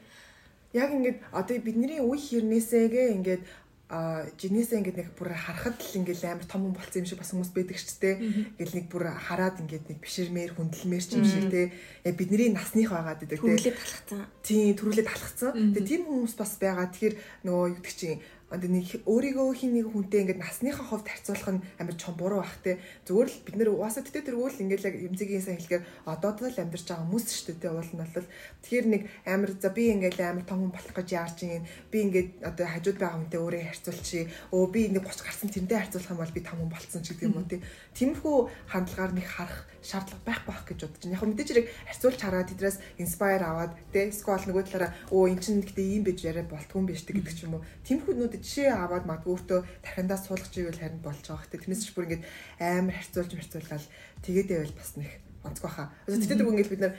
[0.72, 3.42] яг ингээд одоо бидний үе хэрнээсээгээ ингээд
[3.88, 7.32] а жинээсээ ингээд нэг бүр харахад л ингээд амар том хүн болсон юм шиг бас
[7.32, 8.20] хүмүүс байдаг ч тээ.
[8.60, 11.72] Ингээд нэг бүр хараад ингээд нэг биширмээр хүндэлмээр ч юм шиг тээ.
[12.04, 13.48] Яг бидний насных байгаад байдаг тээ.
[13.48, 14.20] Хүнлээ талхацсан.
[14.44, 15.52] Тийм төрүүлээд талхацсан.
[15.72, 16.92] Тэгээ тийм хүмүүс бас байгаа.
[16.92, 17.16] Тэгэхээр
[17.48, 21.96] нөгөө юу гэдэг чинь нэг өөрийгөө хин нэг хүнтэй ингээд насныхаа хувьд харьцуулах нь амар
[22.00, 22.80] чон буруу бах те.
[23.04, 26.88] Зүгээр л бид нэр угаасаа тэтэ тэргүүл ингээд яг эмзэгийн сайн хэлэхээр одоо л амьдарч
[26.88, 28.28] байгаа хүмүүс шүү дээ те уул нь бол.
[28.64, 32.30] Тэгэхээр нэг амар за би ингээд амар том хүн болох гэж яарч ийн би ингээд
[32.40, 34.32] одоо хажууд байгаа хүнтэй өөрөө харьцуулчих.
[34.48, 37.28] Өө би нэг 30 гарсан тэрнтэй харьцуулах юм бол би том хүн болцсон ч гэдэг
[37.28, 37.60] юм уу те.
[37.92, 38.36] Тиймэрхүү
[38.72, 41.16] хандлагаар нэг харах шаардлага байхгүй байх гэж бодож байна.
[41.16, 45.62] Яг мэдээж хэрэг харьцуулж хараад тэдрээс инспайр аваад тэ скол нөгөө талаараа өө эн чинь
[45.62, 47.66] гэдэг ийм байж яриа болтгүй юм биш тэ гэдэг ч юм уу.
[47.86, 51.52] Тэмхүүнүүд жишээ аваад магадгүй өөртөө тархиндаа суулгах чивэл харин болж байгаа хэ.
[51.54, 52.22] Тэрнээс ч бүр ингэж
[52.58, 53.84] амар харьцуулж харьцуулаад
[54.26, 55.10] тэгээд байвал бас нэг
[55.46, 55.88] онцгой хаа.
[56.06, 56.94] Тэгтээ дэргүй ингэж бид нар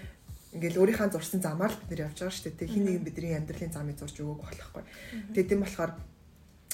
[0.55, 2.73] ингээл өөрийнхөө зурсан замаар л бид нар явж байгаа шүү дээ.
[2.73, 4.83] Хин нэгэн бидний амьдралын замыг зурж өгөөг болохгүй.
[5.35, 5.91] Тэгээд тийм болохоор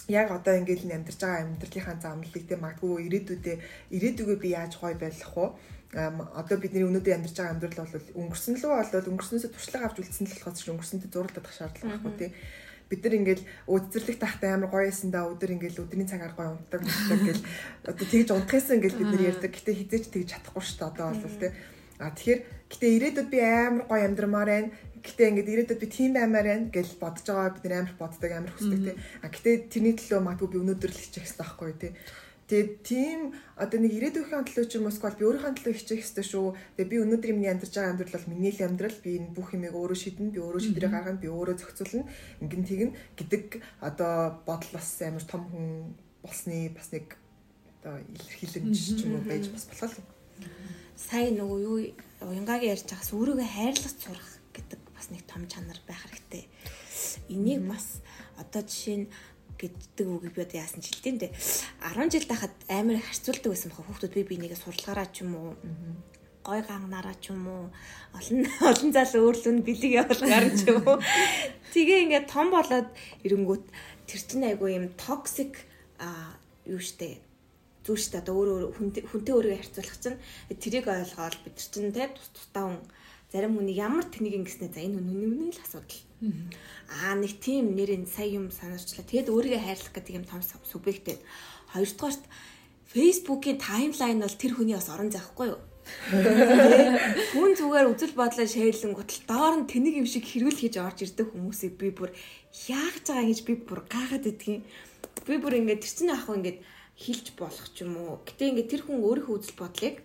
[0.08, 3.58] яг одоо ингээд энэ амьдарч байгаа амьдралынхаа замлалыг те магадгүй ирээдүйдээ
[3.96, 5.46] ирээдүгөө би яаж гой байх вэ?
[5.96, 10.36] Одоо бидний өнөөдөр амьдарч байгаа амьдрал бол өнгөрсөн лөө болол өнгөрснөөсөө туршлага авч үлдсэн л
[10.36, 12.28] болохоос ч өнгөрсөнтэй зурлах шаардлага байхгүй те
[12.90, 15.26] бид нар ингээл өдцөрлөх тахтай амар гоё юмсан да.
[15.26, 17.42] Өдөр ингээл өдрийн цагаар гоё унтдаг гэл.
[17.90, 19.52] Одоо тэгж унтахсан ингээл бид нар ярьдаг.
[19.56, 21.48] Гэтээ хизээч тэгж чадахгүй шүү дээ одоо бол те
[21.98, 24.70] а тэгэхээр гэтээ ирээдүйд би амар гоё амьдрмаар байна.
[25.02, 27.56] Гэтээ ингээд ирээдүйд би тийм баймаар байна гэж бодож байгаа.
[27.58, 31.02] Бид нар амар боддог амар хүсдэг те а гэтээ тэрний төлөө магадгүй би өнөөдөр л
[31.02, 31.90] хичих хэрэгтэй байхгүй те
[32.46, 33.20] Тэгээд тийм
[33.58, 36.48] одоо нэг ирээдүйнхээ төлөө ч юм уу сквал би өөрийнхөө төлөө хичээх хэрэгтэй шүү.
[36.78, 38.98] Тэгээд би өнөөдөр миний амьдарч байгаа амьдрал бол миний л амьдрал.
[39.02, 40.30] Би энэ бүх юмыг өөрөө шийднэ.
[40.30, 41.24] Би өөрөө шийдрээ гаргана.
[41.26, 42.06] Би өөрөө зохицуулна.
[42.46, 43.46] Ингэн тэгнэ гэдэг
[43.82, 45.66] одоо бодол бас амар том хүн
[46.22, 47.18] болсны бас нэг
[47.82, 50.06] одоо илэрхийлэмж ч юм уу байж бас болох юм.
[50.94, 51.78] Сая нөгөө юу
[52.30, 56.46] уянгагийн ярьж байгаас өөрийгөө хайрлах сурах гэдэг бас нэг том чанар байх хэрэгтэй.
[57.30, 58.06] Энийг бас
[58.38, 59.08] одоо жишээ нь
[59.60, 63.86] гэдэг үгийг би одоо яасан жил тийм дээ 10 жил тахад амар харьцуулдаг байсан бохоо
[63.88, 65.50] хүүхдүүд би бинийгээ сурлагаараа ч юм уу
[66.46, 67.66] гой ганганараа ч юм уу
[68.14, 71.02] олон олон зал өөрлөн бэлэг явуулгаар ч юм уу.
[71.74, 72.90] Тэгээ ингээд том болоод
[73.26, 73.66] ирэнгүүт
[74.06, 75.66] тэр чинь айгүй юм токсик
[75.98, 76.38] а
[76.70, 77.18] юу штэ
[77.86, 80.22] зүйл штэ одоо өөр хүнтэй өөрийгөө харьцуулах чинь
[80.62, 82.82] тэрийг ойлгоод бид чинь те тус тустаа хүн
[83.34, 88.08] зарим хүний ямар тэнийг ингэснэ за энэ хүн үнэн л асуудал Аа нэг тийм нэрийн
[88.08, 89.04] сая юм санаарчлаа.
[89.04, 91.20] Тэгэд өөрийгөө хайрлах гэдэг юм том субъекттэй.
[91.76, 92.24] Хоёрдугаарт
[92.88, 95.62] Facebook-ийн таймлайн бол тэр хүний бас орон зайхгүй юу?
[97.36, 101.30] Хүн зүгээр үзэл бодлоо шеэрлэн гутал доор нь тэнийг юм шиг хэрүүл хийж орж ирдэг
[101.36, 102.10] хүмүүсийг би бүр
[102.72, 104.64] яагж байгаа гэж би бүр гаагаад идэгин.
[105.28, 106.64] Би бүр ингээд тэр чинь ах ингээд
[106.98, 108.24] хилж болох ч юм уу.
[108.24, 109.96] Гэтэ ингээд тэр хүн өөрийнхөө үзэл бодлыг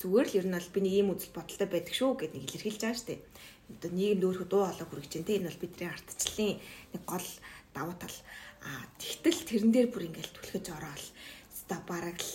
[0.00, 2.82] зүгээр л ер нь бол би нэг ийм үзэл бодолтой байдаг шүү гэд нэг илэрхийлж
[2.86, 3.20] байгаа дээ
[3.68, 5.36] одоо нийгэмд өөрөө дуу хоолой хүргэж чинь те.
[5.36, 6.56] Энэ бол бидний ардчлалын
[6.92, 7.28] нэг гол
[7.76, 8.18] давуу тал.
[8.64, 11.04] А тэгтэл тэрэн дээр бүр ингээл түлхэж ороод
[11.52, 12.32] ста бараг л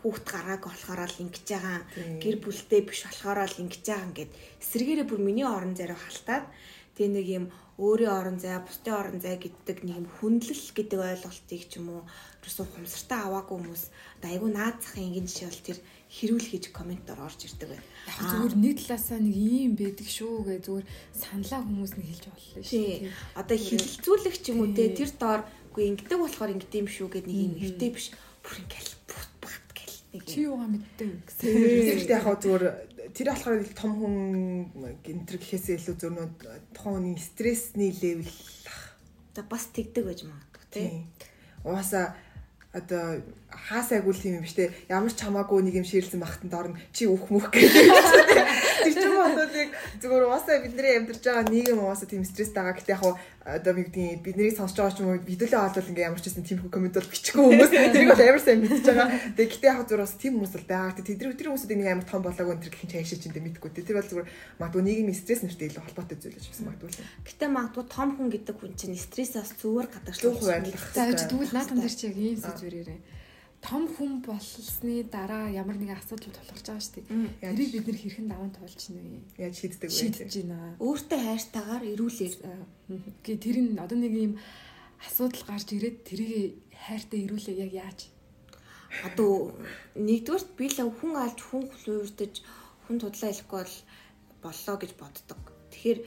[0.00, 1.78] хүүхд гарааг болохоор л ингэж байгаа.
[2.22, 6.46] Гэр бүлтэй биш болохоор л ингэж байгаа ингээд эсрэгээрээ бүр миний орон зайраа халтаад
[6.96, 7.44] тэгээ нэг юм
[7.80, 12.02] өөрийн орон зай, бусдын орон зай гэдэг нэг юм хүндлэл гэдэг ойлголтыг ч юм уу
[12.40, 13.84] ерөөсөө хумсартаа аваагүй хүмүүс
[14.16, 15.78] одоо айгүй наад захын ингэн жишээ бол тэр
[16.10, 17.86] хэрүүл хийж комментоор орж ирдэг байна.
[18.08, 22.62] Яг зүгээр нэг талаасаа нэг ийм байдаг шүү гэ зүгээр саналаа хүмүүс нэг хэлж боллоо
[22.64, 22.72] шүү.
[22.72, 23.12] Тийм.
[23.36, 27.26] Одоо хилэлцүүлэх ч юм уу те тэр доор үгүй ингэдэг болохоор ингэдэм юм шүү гэд
[27.30, 28.06] нэг юм эртээ биш
[28.42, 31.46] бүр ингээл бут бат гэл нэг чи юугаа мэддэг гэсэн.
[31.46, 32.64] Тэгэхдээ яг зүгээр
[33.14, 34.16] тэр болохоор том хүн
[35.04, 36.28] гинтер гэхээсээ илүү зөв нөө
[36.74, 38.34] тухайн хүний стрессний левел
[39.34, 40.88] за бас тэгдэг байж магадгүй тий.
[41.62, 42.18] Угаасаа
[42.72, 44.70] одоо хаасайгүй тийм юм биш те.
[44.88, 46.78] Ямар ч хамаагүй нэг юм ширлсэн багтанд орно.
[46.94, 52.08] Чи өөх мөх гэх тэр чинь бодоод яг зүгээр уусаа бидний амьдарч байгаа нийгэм уусаа
[52.08, 52.74] тийм стресс байгаа.
[52.78, 56.26] Гэхдээ яг одоо бидний бидний сонсож байгаа ч юм уу видеолээ олвол ингээ ямар ч
[56.30, 59.08] гэсэн тийм комент бол бичихгүй хүмүүс тэрийг бол амар сайн мэдчихэж байгаа.
[59.34, 60.94] Тэгээ гэхдээ яг зүгээр бас тийм хүмүүс бол байгаа.
[60.96, 63.70] Тэд тэр тэр хүмүүсүүд нэг амар том болоог өнтер гэх юм чаашаа чинь мэдгүй.
[63.74, 64.28] Тэр бол зүгээр
[64.60, 68.28] магадгүй нийгмийн стресс нэртэй илүү холбоотой зүйл гэж бас магадгүй л гэхдээ магадгүй том хүн
[68.30, 73.19] гэдэг хүн чинь стрессээс зүгээр гадагшлах за тэгвэл наадам дээр чи яг ийм зүйлээрээ
[73.60, 77.44] том хүн болсны дараа ямар нэгэн асуудал тулгарч байгаа шүү дээ.
[77.44, 79.20] Тэрийг бид нэр хэрхэн даван туулж нэ.
[79.36, 80.00] Яаж шийддэг вэ?
[80.00, 80.80] Шийдэж байна.
[80.80, 82.30] Өөртөө хайртайгаар ирүүлээ.
[83.20, 84.34] Гэ тэр нь одоо нэг юм
[85.04, 88.00] асуудал гарч ирээд тэрийг хайртай ирүүлээ яг яаж?
[89.04, 89.52] Одоо
[89.92, 92.34] нэгдүгээрт би л хүн алж хүн хөлөөрдөж
[92.88, 93.76] хүн тудлаа хэлэхгүй бол
[94.40, 95.40] боллоо гэж боддог.
[95.68, 95.98] Тэгэхээр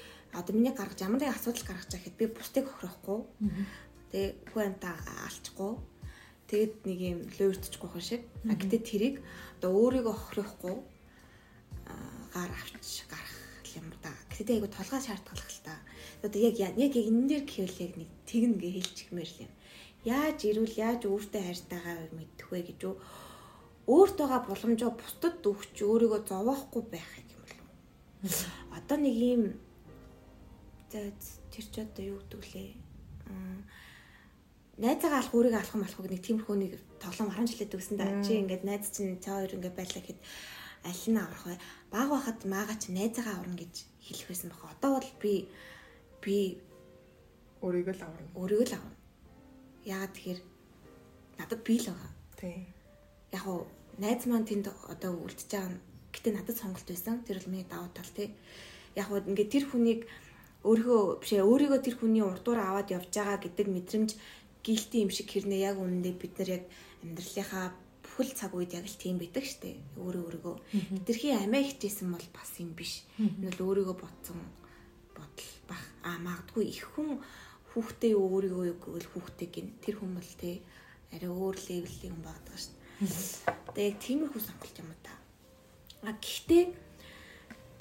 [0.42, 3.20] одоо миний гаргаж ямар нэгэн асуудал гаргаж байгаа хэд би бусдыг хохирохгүй.
[4.12, 4.98] Тэгээ хүн амтаа
[5.30, 5.93] алчихгүй
[6.54, 8.22] Тэгэд нэг юм луйртчихгүй хүн шиг.
[8.46, 9.16] А гэтээ тэрийг
[9.58, 10.76] одоо өөрийгөө хохирохгүй
[12.30, 13.42] гар авч гарах
[13.74, 14.14] юм да.
[14.30, 15.74] Гэтээ айгу толгой шаардлагатай л та.
[16.22, 19.54] Одоо яг яг яг энэ дээр гэвэл яг нэг тэгнэ гэж хэлчихмээр л юм.
[20.06, 22.96] Яаж ирүүл яаж өөртөө хайртайгаа мэдэх вэ гэж үү?
[23.90, 28.46] Өөрт байгаа боломжоо бусдад өгч өөрийгөө зовоохгүй байх юм болов.
[28.78, 29.44] Одоо нэг юм
[30.94, 31.18] тэр
[31.66, 32.72] ч одоо юу гэдэг лээ
[34.78, 38.10] найзаагаа алах өөрийгөө алах юм болохгүй нэг тиймэрхүү нэг тоглоом 10 жилээд өгсөн да.
[38.26, 40.20] Чи ингээд найз чинь цаа хоёр ингээд байлаа гэхэд
[40.90, 41.56] аль нь аврах вэ?
[41.94, 44.74] Баг байхад маага чи найзаагаа аварна гэж хэлэх байсан баха.
[44.74, 45.34] Одоо бол би
[46.26, 46.38] би
[47.62, 48.30] өөрийгөө л аварна.
[48.34, 48.98] Өөрийгөө л аварна.
[49.86, 50.42] Яагаад тэгэхээр
[51.38, 52.12] надад би л байгаа.
[52.42, 52.66] Тийм.
[53.30, 53.62] Яг уу
[54.02, 55.78] найз маань тэнд одоо үлдчихэж байгаа.
[56.18, 57.22] Гэтэ надад сонголт байсан.
[57.22, 58.34] Тэр бол миний давуу тал тий.
[58.98, 60.10] Яг уу ингээд тэр хүнийг
[60.64, 64.10] өөрийгөө бишээ өөрийгөө тэр хүний урдуур аваад явж байгаа гэдэг мэдрэмж
[64.64, 66.64] гилти юм шиг хэрнээ яг үнэндээ бид нар яг
[67.04, 67.68] амьдралынхаа
[68.04, 69.76] бүхэл цаг үед яг л тийм байдаг штэ.
[70.00, 70.56] Өөрөө өөрийгөө.
[71.04, 73.04] Хитрхи амиа хичээсэн бол бас юм биш.
[73.20, 74.40] Энэ бол өөрийгөө ботсон
[75.12, 75.84] бодол бах.
[76.08, 77.20] А магадгүй их хүн
[77.74, 79.68] хүүхдээ өөрийгөө гэвэл хүүхдээ гин.
[79.84, 80.64] Тэр хүн бол те
[81.12, 82.76] арай өөр левелийн хүн байдаг штэ.
[83.74, 85.14] Тэгээ яг тиймэрхүү сонголт юм та.
[86.08, 86.64] А гэхдээ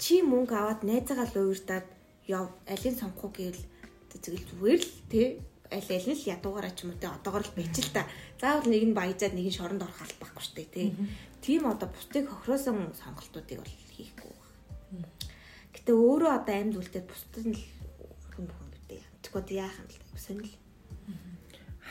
[0.00, 1.86] чи мөнгө аваад найзаагаа л уурдаад
[2.26, 2.50] яв.
[2.66, 3.62] Алийг сонгох гэвэл
[4.10, 5.22] тэгэл зүгээр л те
[5.72, 8.04] аль аль нь л ядуугаараа ч юм уу те одоогор л байж л та.
[8.36, 10.82] Заавал нэг нь баяжаад нэг нь шоронд орох албахгүй шүү дээ те.
[11.40, 15.08] Тийм одоо бусдыг хохироосон сонголтуудыг бол хийхгүй байна.
[15.72, 17.64] Гэтэ өөрөө одоо амьд үлдээд бусдад нь л
[18.36, 19.02] хүн хүн битээ.
[19.24, 20.54] Тэгвэл яах юм л сонил.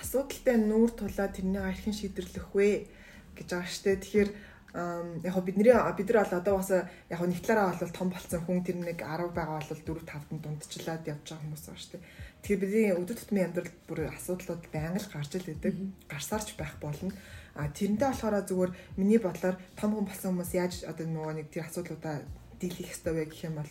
[0.01, 2.87] Асуудалтай нүүр тулаа тэрнийг архин шийдэрлэх вэ?
[3.35, 4.01] гэж байгаа шүү дээ.
[4.01, 4.29] Тэгэхээр
[4.71, 8.39] яг хоо бидний бид нар бол одоо бас яг хоо нэг талаараа бол том болсон
[8.45, 12.03] хүн тэр нэг 10 байгаа бол 4 5-д дундчлаад явж байгаа хүмүүс байгаа шүү дээ.
[12.41, 15.73] Тэгэхээр бидний өдөр тутмын амьдралд бүр асуудлууд байнга л гарч ил байдаг.
[16.10, 17.13] Гарсаарч байх болно.
[17.54, 21.69] А тэрнтэй болохоор зүгээр миний бодлоор том хүн болсон хүмүүс яаж одоо нөгөө нэг тэр
[21.69, 22.25] асуудлуудаа
[22.58, 23.69] дийлэх ёстой вэ гэх юм бол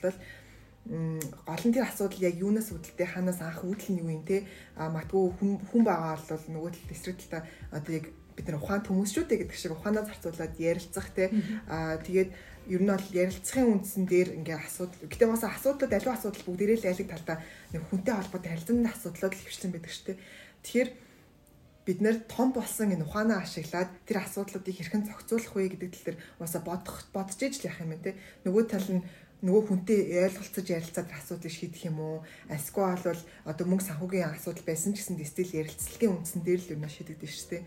[0.87, 4.89] гол нь тэр асуудал яг юунаас үүдэлтэй ханаас анх үүдэл нь юу юм те а
[4.89, 8.07] магадгүй хүн хүн байгаа бол нөгөө тал эсрэг талаа одоо яг
[8.41, 11.29] бид нар ухаан хүмүүс шүү дээ гэдэг шиг ухаанаа зарцуулаад ярилцах те.
[11.69, 12.33] А тэгээд
[12.73, 16.89] ер нь бол ярилцахын үндсэн дээр ингээ асуудал гэтээ бас асуудлууд аливаа асуудал бүгдээрээ л
[16.89, 17.39] айлэг талдаа
[17.77, 20.19] нэг хүнтэй холбоотой харилцааны асуудлууд л хөвчлэн байдаг шүү дээ
[20.65, 20.91] тэгэхээр
[21.91, 26.19] бид нэр том болсон энэ ухаанаа ашиглаад тэр асуудлуудыг хэрхэн зохицуулах вэ гэдэг тал дээр
[26.39, 28.11] уусаа бодох бодож иж л яах юм бэ те.
[28.45, 29.03] Нөгөө тал нь
[29.41, 32.17] нөгөө хүнтэй ойлголцож ярилцаад асуудлыг шийдэх юм уу?
[32.53, 36.85] Асква бол одоо мөнгө санхүүгийн асуудал байсан ч гэсэн дистил ярилцлагын үндсэн дээр л юм
[36.85, 37.63] шийдэгдэж шүү дээ.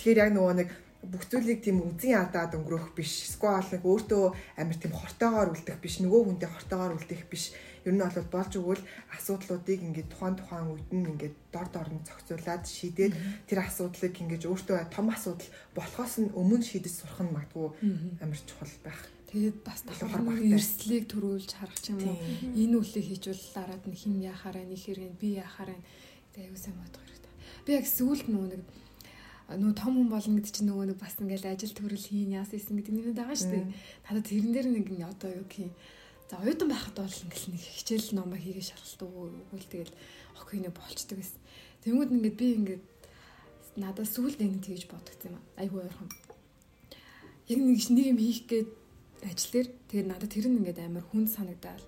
[0.00, 3.24] Тэгэхээр яг нөгөө нэг бүх зүйлийг тийм үзэн ядаад өнгөрөх биш.
[3.32, 4.24] Сквал нэг өөртөө
[4.60, 5.96] амар тийм хортоогоор үлдэх биш.
[6.04, 7.56] Нөгөө хүнтэй хортоогоор үлдэх биш.
[7.88, 8.84] Ер нь бол болж өгвөл
[9.16, 13.16] асуудлуудыг ингээд тухайн тухайн үед нь ингээд дор дор нь зохицуулаад шийдээд
[13.48, 17.68] тэр асуудлыг ингээд өөртөө том асуудал болохоос нь өмнө шийдэж сурах нь магадгүй
[18.20, 19.00] амар чухал байх.
[19.30, 22.18] Тэгээд бас давхар эрсдлийг төрүүлж харах ч юм уу.
[22.58, 25.78] Энэ үлийг хийж бол дараад нь хин яхаараа нэг хэрэг би яхаараа
[26.34, 27.34] аюу сайн бодох хэрэгтэй.
[27.62, 28.62] Би яг сүүлд нөө нэг
[29.54, 32.74] нөө том хүн болно гэдэг чинь нөгөө нэг бас ингээл ажил төрөл хийн яас исэн
[32.78, 33.66] гэдэг нэг байгаа шүү дээ.
[34.10, 35.72] Надад тэрэн дээр нэг одоо юу гэх юм.
[36.30, 39.94] За оюутан байхад бол ингээл нэг хичээл ном хийгээ шалгалт өгөөл тэгэл
[40.38, 41.42] хохины болчдөг гэсэн.
[41.82, 42.82] Тэнгүүд ингээд би ингээд
[43.78, 45.42] надад сүүлд ингэ тэгж бодгцсан юм.
[45.58, 46.10] Айгүй ойрхон.
[47.50, 48.70] Яг нэг нэг юм хийх гээд
[49.26, 51.86] ажил дээр тэгээд надад тэр нь ингээд амар хүн санагдаал.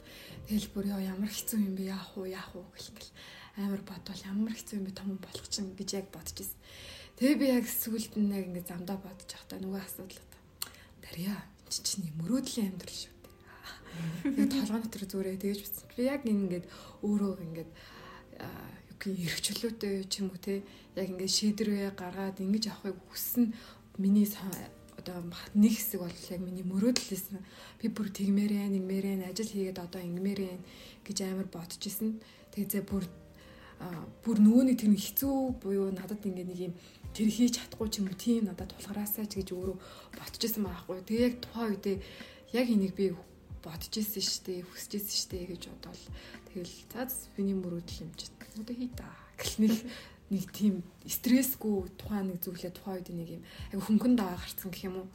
[0.49, 3.12] Тэгэл бүр яа ямар хэцүү юм бэ яах уу яах уу гэл ингээл
[3.64, 6.61] амар бодвол ямар хэцүү юм бэ том болох чинь гэж яг бодож ирсэн.
[7.16, 10.21] Тэгээ би яг сүулт нь яг ингээд замдаа бодож явахдаа нөгөө асуудал
[11.01, 11.37] дарья
[11.73, 14.37] чи чинь мөрөөдлийн амьдрал шүү дээ.
[14.40, 15.88] Яг толгой дотор зүрээ тэгэж битсэн.
[15.97, 16.66] Би яг ингээд
[17.05, 20.64] өөрөө ингээд юу гэх эрхчлөөтэй ч юм уу те
[20.97, 23.53] яг ингээд шийдвэрээ гаргаад ингэж авахыг хүснэ
[23.99, 24.27] миний
[25.02, 25.18] одоо
[25.58, 27.42] нэг хэсэг бол яг миний мөрөөдөл байсан.
[27.82, 30.54] Би бүр тэгмээрээ, нэгмээрээ ажил хийгээд одоо ингэмээрээ
[31.02, 32.22] гэж амар бодож исэн.
[32.54, 33.04] Тэгээ зэ бүр
[34.22, 36.74] бүр нөгөөний тэр хэцүү буюу надад ингээ нэг юм
[37.10, 39.76] тэр хийж чадахгүй ч юм уу тийм надад тулгараасаа ч гэж өөрөө
[40.14, 41.02] ботчихсан байхгүй.
[41.02, 41.96] Тэгээ яг тухайн үедээ
[42.54, 43.10] яг энийг би
[43.58, 46.04] бодож исэн шүү дээ, хүсэж исэн шүү дээ гэж бодвол
[46.46, 47.02] тэгэл за
[47.36, 48.34] миний мөрөөдөл юм чинь.
[48.62, 49.08] Одоо хий та.
[49.40, 49.82] Гэл
[50.33, 54.88] нэг тийм стрессгүй тухайн нэг зүйлээ тухайн үед нэг юм айгу хөнгөн дагаа гарцсан гэх
[54.88, 55.09] юм уу.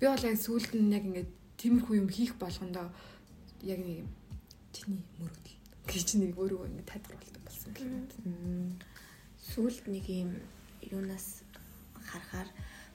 [0.00, 2.88] Би бол яг сүүлд нь яг ингээд тиймэрхүү юм хийх болгондоо
[3.60, 4.10] яг нэг юм
[4.72, 8.80] чиний мөрөдөл гэж нэг өөрөө ингээд тайлбарлалт болсон гэх юм.
[9.52, 10.30] Сүүлд нэг юм
[10.80, 11.44] юунаас
[12.08, 12.48] харахаар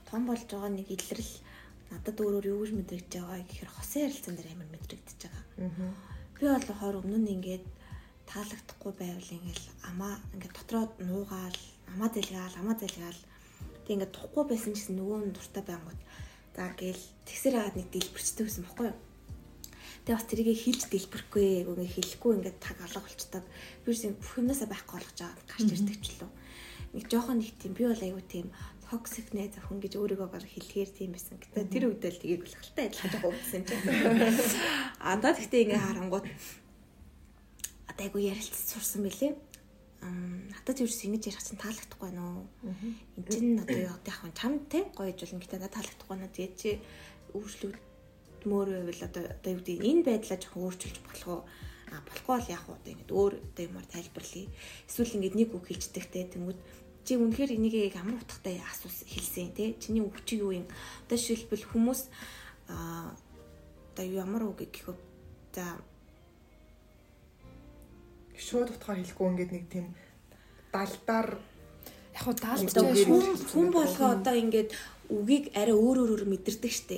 [0.09, 1.33] том болж байгаа нэг илрэл
[1.91, 5.45] надад өөрөөр юу гэж мэдрэгдэж байгаа гэхээр хосын ярилцсан дээр амар мэдрэгдэж байгаа.
[6.39, 7.65] Би бол хоор өмнө нь ингээд
[8.31, 11.59] таалагдахгүй байвал ингээл амаа ингээд дотроо нуугаал
[11.91, 13.21] амаа зэлгаал амаа зэлгаал
[13.83, 16.01] тэг ингээд тухгүй байсан ч гэсэн нөгөө нь дуртай байнгут.
[16.55, 18.99] За гээл тэгсэр хагаад нэг дэлбэрчтэй байсан бохгүй юу?
[20.03, 23.43] Тэг бас тэрийг хилж дэлбэрэхгүй үгээ хэлэхгүй ингээд таг алга болчдаг
[23.83, 25.47] би үсэн бүх юмнасаа байхгүй болгож байгаа.
[25.47, 26.31] Гарч ирдэг ч лөө
[26.93, 28.47] нэг жоохон нэг тийм би бол аюу тийм
[28.87, 31.35] токсик нэ зөвхөн гэж өөрийгөө баг хэлэхээр тийм байсан.
[31.37, 33.83] Гэтэ тэр үед л тгийг болохтой адилхан жоохон өвдсөн чинь.
[35.11, 36.25] Андаа гэхдээ ингээ харангууд
[37.97, 39.33] одоо айгу ярилцсан сурсан мөлий.
[40.05, 42.45] Надад юу ч ингэж ярих чинь таалагдахгүй байна уу?
[43.17, 45.41] Энд чинь одоо яг яг чам те гоё болно.
[45.41, 46.29] Гэтэ надад таалагдахгүй байна.
[46.29, 46.69] Тэгээд чи
[47.33, 51.41] өөрчлөлтмөр байвал одоо одоо юу гэдэг энэ байдлаа жоохон өөрчилж болох уу?
[51.89, 54.47] А болохгүй бол яг одоо ингэ өөр одоо юмар тайлбарлая.
[54.85, 56.59] Эсвэл ингэ нэг үг хэлцдэгтэй тэнгүүд
[57.01, 60.67] чи үнэхээр энийг яг амар утгатай асуус хэлсэн те чиний үг чи юу юм
[61.07, 62.11] одоо шилбэл хүмүүс
[62.67, 63.15] а
[63.95, 64.95] одоо ямар үг гэх вэ
[65.55, 65.79] за
[68.37, 69.85] шууд утгаар хэлэхгүй ингээд нэг тийм
[70.71, 71.29] далдаар
[72.15, 72.73] яг хуу даалж
[73.51, 74.71] хүн болгоо одоо ингээд
[75.09, 76.95] үгийг арай өөр өөрөөр мэдэрдэг штэ.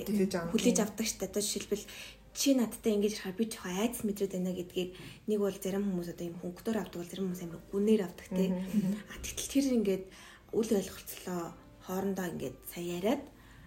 [0.50, 1.06] Хүлээж авдаг.
[1.06, 1.30] Штэ.
[1.30, 1.86] Одоо жишээлбэл
[2.34, 4.90] чи надтай ингэж харахаар би жоохон айдас мэдрээд байна гэдгийг
[5.30, 8.44] нэг бол зарим хүмүүс одоо юм хөнгөдөр авдаг бол зарим хүмүүс амар гүнээр авдаг те.
[8.50, 10.04] А тэгтэл тэр ингээд
[10.54, 11.42] үл ойлголцлоо.
[11.86, 13.22] Хоорондоо ингээд сая яриад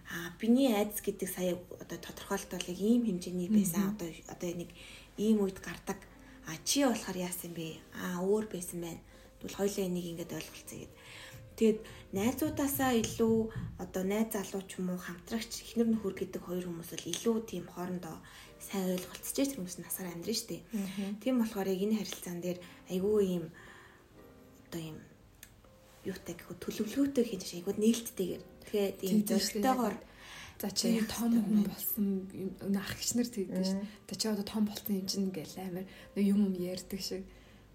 [0.08, 4.70] а биний айдас гэдэг сая одоо тодорхойлт бол яг ийм хэмжээний байсан одоо одоо нэг
[5.16, 5.98] ийм үед гардаг
[6.46, 7.80] А чи болохоор яасан бэ?
[7.94, 9.02] А өөр байсан байна.
[9.40, 10.94] Тэгвэл хоёлаа энийг ингээд ойлголцъё гэд.
[11.54, 11.78] Тэгэд
[12.18, 13.36] найзуудаасаа илүү
[13.78, 17.64] одоо найз залуу ч юм уу хамтрагч эхнэр нөхөр гэдэг хоёр хүмүүс бол илүү тийм
[17.70, 18.16] хоорондоо
[18.58, 20.66] сайн ойлголцож тэр хүмүүс насаар амьдрын штэ.
[21.22, 22.58] Тийм болохоор яг энэ харилцаан дээр
[22.90, 23.46] айгүй юм
[24.66, 24.98] одоо юм
[26.02, 28.42] юутай гэх төлөвлөгөөтэй хийж айгүй нээлттэйгээр
[28.74, 29.96] Тэгээд ийм зөрчилтэйгээр
[30.64, 32.24] За чи том хүн болсон
[32.64, 33.84] өнө ах гिच нар тэгдэж шүү.
[34.08, 35.84] За чи одоо том болсон юм чинь ингээл амар
[36.16, 37.28] юм юм ярьдаг шиг.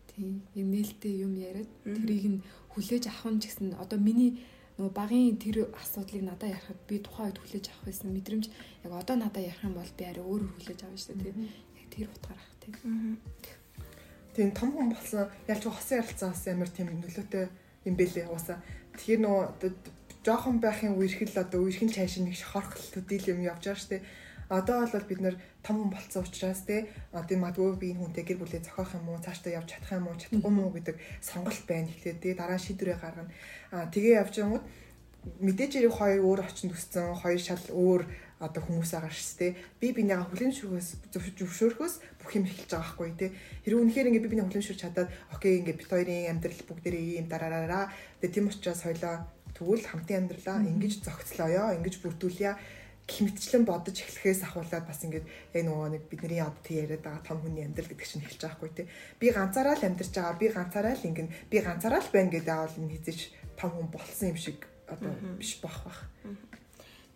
[0.09, 0.41] Тийм.
[0.57, 2.41] Юм нээлттэй юм яриад тэрийг нь
[2.73, 4.41] хүлээж авах нь ч гэсэн одоо миний
[4.81, 8.45] нөгөө багын тэр асуудлыг надад ярихад би тухайн үед хүлээж авах байсан мэдрэмж
[8.81, 11.33] яг одоо надад ярих юм бол би арай өөр хүлээж авна шүү дээ.
[11.77, 12.73] Яг тэр утгаар ах тийм.
[14.33, 17.45] Тийм том хүн болсон ялч хосын ярилцсан бас амар тийм нөлөөтэй
[17.85, 18.57] юм бэлээ уусаа.
[18.97, 19.45] Тэгэхээр нөгөө
[20.29, 24.05] жоохон байхын үерхэл одоо үерхэн цааш нэг шохорхол төдийл юм явж байгаа штеп.
[24.49, 28.37] Одоо бол бид нэр том хүн болцсон учраас те одоо магадгүй би энэ хүнтэй гэр
[28.37, 31.89] бүлээ зохиох юм уу цаашдаа явж чадах юм уу чадахгүй юм уу гэдэг сонголт байна
[31.89, 33.33] гэхдээ тэгээ дараа шийдвэрээ гаргана.
[33.73, 34.65] Аа тэгээ явж байгууд
[35.41, 38.01] мэдээж хэрэг хоёр өөр очинд өссөн хоёр шал өөр
[38.39, 39.51] одоо хүмүүс байгаа шүү дээ.
[39.81, 40.89] Би бинийгаа хүлэн зөвшөөрөхөөс
[41.37, 43.29] зөвшөөрөхөөс бүх юм эхэлж байгаа байхгүй тий.
[43.67, 47.27] Хэрвээ үнэхээр ингээ би биний хүлэн зөвшөөрч чадаад окей ингээ бит хоёрын амьдрал бүгдээрээ ийм
[47.27, 47.91] дараараа.
[48.23, 49.27] Тэгээ тийм учраас хоёлаа
[49.59, 52.55] Тэгвэл хамтын амьдралаа ингэж зохицлоё, ингэж бүрдүүлъя
[53.09, 57.25] гэх мэтчлэн бодож эхлэхээс ахуулаад бас ингээд яг нөгөө нэг бидний одоо тий яриад байгаа
[57.25, 58.87] том хүний амьдрал гэдэг чинь эхэлж байгаа хгүй тий.
[59.17, 62.79] Би ганцаараа л амьдарч байгаа, би ганцаараа л ингэн би ганцаараа л байна гэдэг аавал
[62.79, 63.19] энэ хизэж
[63.57, 65.99] том хүн болсон юм шиг одоо биш бах бах.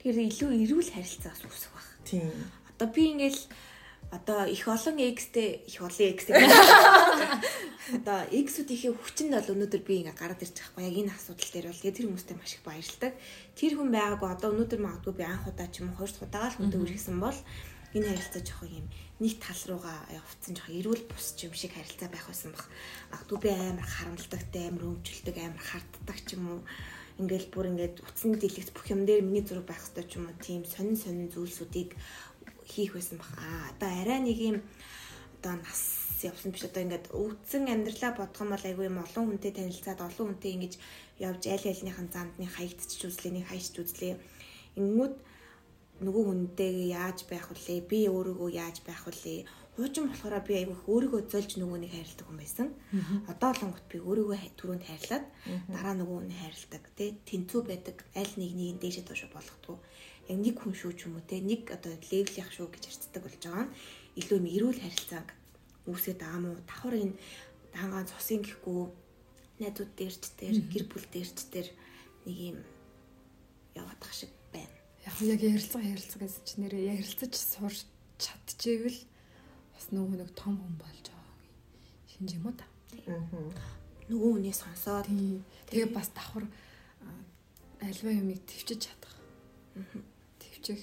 [0.01, 1.89] Тэгэхээр илүү эрүүл харилцаас үүсэх бах.
[2.03, 2.27] Тийм.
[2.73, 3.41] Одоо би ингээл
[4.13, 6.37] одоо их олон X-тэй их олон X-тэй.
[7.97, 11.81] Одоо X-үүдийнхээ хүчинд бол өнөөдөр би ингээ гараад байгаа байхгүй яг энэ асуудал дээр бол
[11.83, 13.11] тэр хүмүүстэй маш их баярлалтай.
[13.57, 16.47] Тэр хүн байгаагүй одоо өнөөдөр магадгүй би анх удаа ч юм уу хоёр дахь удаа
[16.47, 17.39] л хүнтэй үргэлжсэн бол
[17.93, 18.87] энэ харилцаа жоох юм
[19.21, 22.65] нэг тал руугаа явцсан жоох эрүүл бус юм шиг харилцаа байх байсан баг.
[23.13, 26.61] Магадгүй би амар харамлдагтай, амар өмчлөлдөг, амар харддаг ч юм уу.
[27.21, 30.41] Ингээл бүр ингээд утасны дэлгэц бүх юм дээр миний зураг байх хэрэгтэй ч юм уу.
[30.41, 31.93] Тийм сонин сонин зүйлсүүдийг
[32.65, 33.31] хийх байсан баг.
[33.37, 34.57] Аа одоо арай нэг юм
[35.39, 35.81] одоо нас
[36.23, 40.27] явсан биш одоо ингээд өвдсөн амьдралаа бодох юм бол айгүй юм олон хүнтэй танилцаад олон
[40.31, 40.73] хүнтэй ингэж
[41.19, 44.15] явж аль альныхын замдны хаягдчих үзлээ нэг хайж үзлээ.
[44.79, 45.15] Ингүүд
[46.05, 47.79] нөгөө хүнтэйгээ яаж байх вүлээ?
[47.91, 49.45] Би өөрийгөө яаж байх вүлээ?
[49.73, 52.67] Хуучин болохоор би айгүй өөрийгөө зөлж нөгөөнийг хайрладаг хүн байсан.
[53.31, 55.25] Одоо олонгот би өөрийгөө түрүүнд хайрлаад
[55.73, 56.83] дараа нөгөөнийг хайрладаг.
[56.97, 57.97] Тэ тэнцүү байдаг.
[58.13, 59.77] Аль нэг нэг дээшээ доош болгохгүй
[60.29, 63.43] яг нэг хүн шүү ч юм уу те нэг одоо левелийнх шүү гэж ярьцдаг болж
[63.43, 63.75] байгаа нь
[64.23, 65.27] илүү юм эрүүл харилцааг
[65.91, 67.19] үүсгээд байгаа мó давхар энэ
[67.75, 68.81] дангаан цусын гэхгүй
[69.59, 71.69] найзууд дээрч дээр гэр бүл дээрч дээр
[72.23, 72.57] нэг юм
[73.75, 74.77] яваадах шиг байна.
[75.03, 77.83] Яг яг ярилцгаа ярилцгаа гэсэн чинь нэрээ ярилцаж сурч
[78.15, 79.01] чадчихвэл
[79.75, 81.35] бас нөгөө нэг том хүн болж байгаа
[82.07, 82.65] шинж юм уу та.
[84.07, 85.11] Нөгөө хүнээ сонсоод
[85.67, 86.47] тэгээ бас давхар
[87.83, 89.19] альва юмыг төвчж чадах.
[89.75, 90.12] Аа
[90.63, 90.81] төвчих.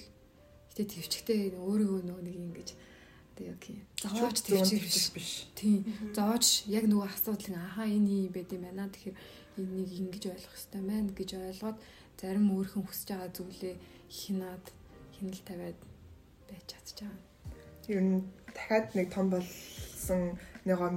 [0.69, 2.69] Гэтэ төвчгтэй өөрийгөө нөгөө нэг ингэж
[3.33, 3.61] одоо яг
[3.97, 5.49] зовоож төвчих биш.
[5.57, 5.81] Тийм.
[6.13, 8.93] Зовоож яг нөгөө асуудлын ахаа энэ юм байд юм байна.
[8.93, 9.17] Тэгэхээр
[9.57, 11.77] энийг ингэж ойлгох хэрэгтэй байна гэж ойлгоод
[12.21, 13.75] зарим өөрхөн хүсэж байгаа зүйлээ
[14.07, 14.65] хинаад
[15.17, 15.79] хинэл тавиад
[16.47, 17.15] байж чадчихаа.
[17.89, 18.21] Ер нь
[18.53, 19.33] дахиад нэг том
[20.01, 20.37] болсон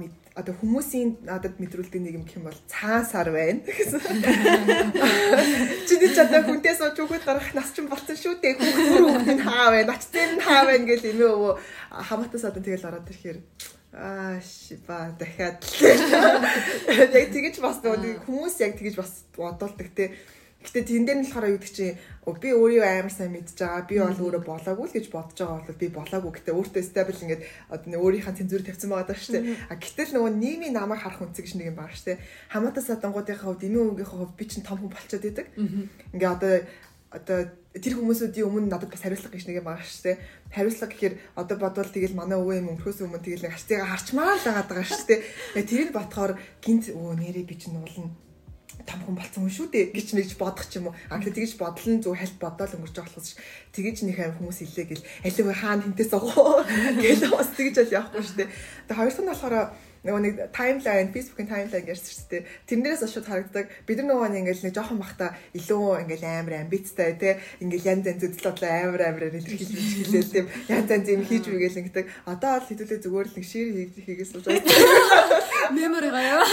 [0.01, 4.01] мэд одоо хүмүүсийн надад мэдрүүлдэг нэг юм гэх юм бол цаасаар байна гэсэн.
[5.87, 8.57] Чиний ч одоо хүнтэй сууж хүүхэд гарах нас ч болсон шүү дээ.
[8.57, 11.53] Хүүхэд нь хаа байна, ачтын нь хаа байна гэл эмээ өвөө
[12.09, 13.39] хамаатаас одоо тэгэл ороод ирэхээр
[13.95, 15.63] аа шиба дахиад
[17.15, 20.11] яг тэгэж бас хүмүүс яг тэгэж бас бодолдог те
[20.65, 21.93] Гэтэ тэн дээр нь болохоор юу гэдэг чинь
[22.41, 23.85] би өөрийгөө амар сайн мэдж байгаа.
[23.85, 26.31] Би бол өөрөө болоогүй л гэж бодож байгаа бол би болоогүй.
[26.41, 29.45] Гэтэ өөртөө стабил ингээд одоо өөрийнхөө цензур тавьсан байгаа даа шүү дээ.
[29.69, 32.23] А гэтэл нөгөө нийгмийн намайг харах үнцэг шиг нэг юм байгаа шүү дээ.
[32.49, 35.47] Хамаатаа садангуудынхаа хувьд эмээ өвгийнхээ хувьд би чинь том хүн болчиход идэг.
[36.17, 36.53] Ингээ одоо
[37.13, 37.39] одоо
[37.75, 40.17] тэр хүмүүсүүдийн өмнө надад бас хариуцлага гэж нэг юм байгаа шүү дээ.
[40.51, 44.47] Хариуцлага гэхээр одоо бодвол тэгэл манай өвөө юм өмхөөс өмнө тэгэл нэг харцыгаа харчмаар л
[44.47, 45.21] байгаа даа шүү дээ.
[45.69, 48.24] Тэрийг ботхоор гинт өө нэрээ би чинь уулна
[48.85, 50.95] том хүн болсон хүн шүү дээ гэж нэгж бодох ч юм уу.
[51.09, 53.35] А тэгээд тэгж бодлон зөв хальт бодоол өнгөрч байгаа болохоос
[53.73, 56.61] тэгж нэг аим хүмүүс илээ гэл алив хаана хинтээс агуу
[57.03, 58.49] гэл бас тэгж бол явахгүй шүү дээ.
[58.85, 59.55] Тэгээд хоёр дахь нь болохоор
[60.05, 62.43] нөгөө нэг таймлайн Facebook-ийн таймлайн ярьсан шүү дээ.
[62.69, 63.65] Тэрнээс шууд харагддаг.
[63.89, 67.33] Бид нар нөгөө ингээл нэг жоохон бахта илүү ингээл амар амбицтай тий.
[67.65, 69.73] Ингээл янз янз үзэл бодлоо амар амар илэрхийлж
[70.05, 72.05] хэлээл тийм янз янз юм хийж мэгээл ингэдэг.
[72.29, 73.67] Одоо бол хэдүүлээ зүгээр л нэг шир
[74.05, 75.73] хийгээс сууж байгаа.
[75.73, 76.45] Мемори гаяа.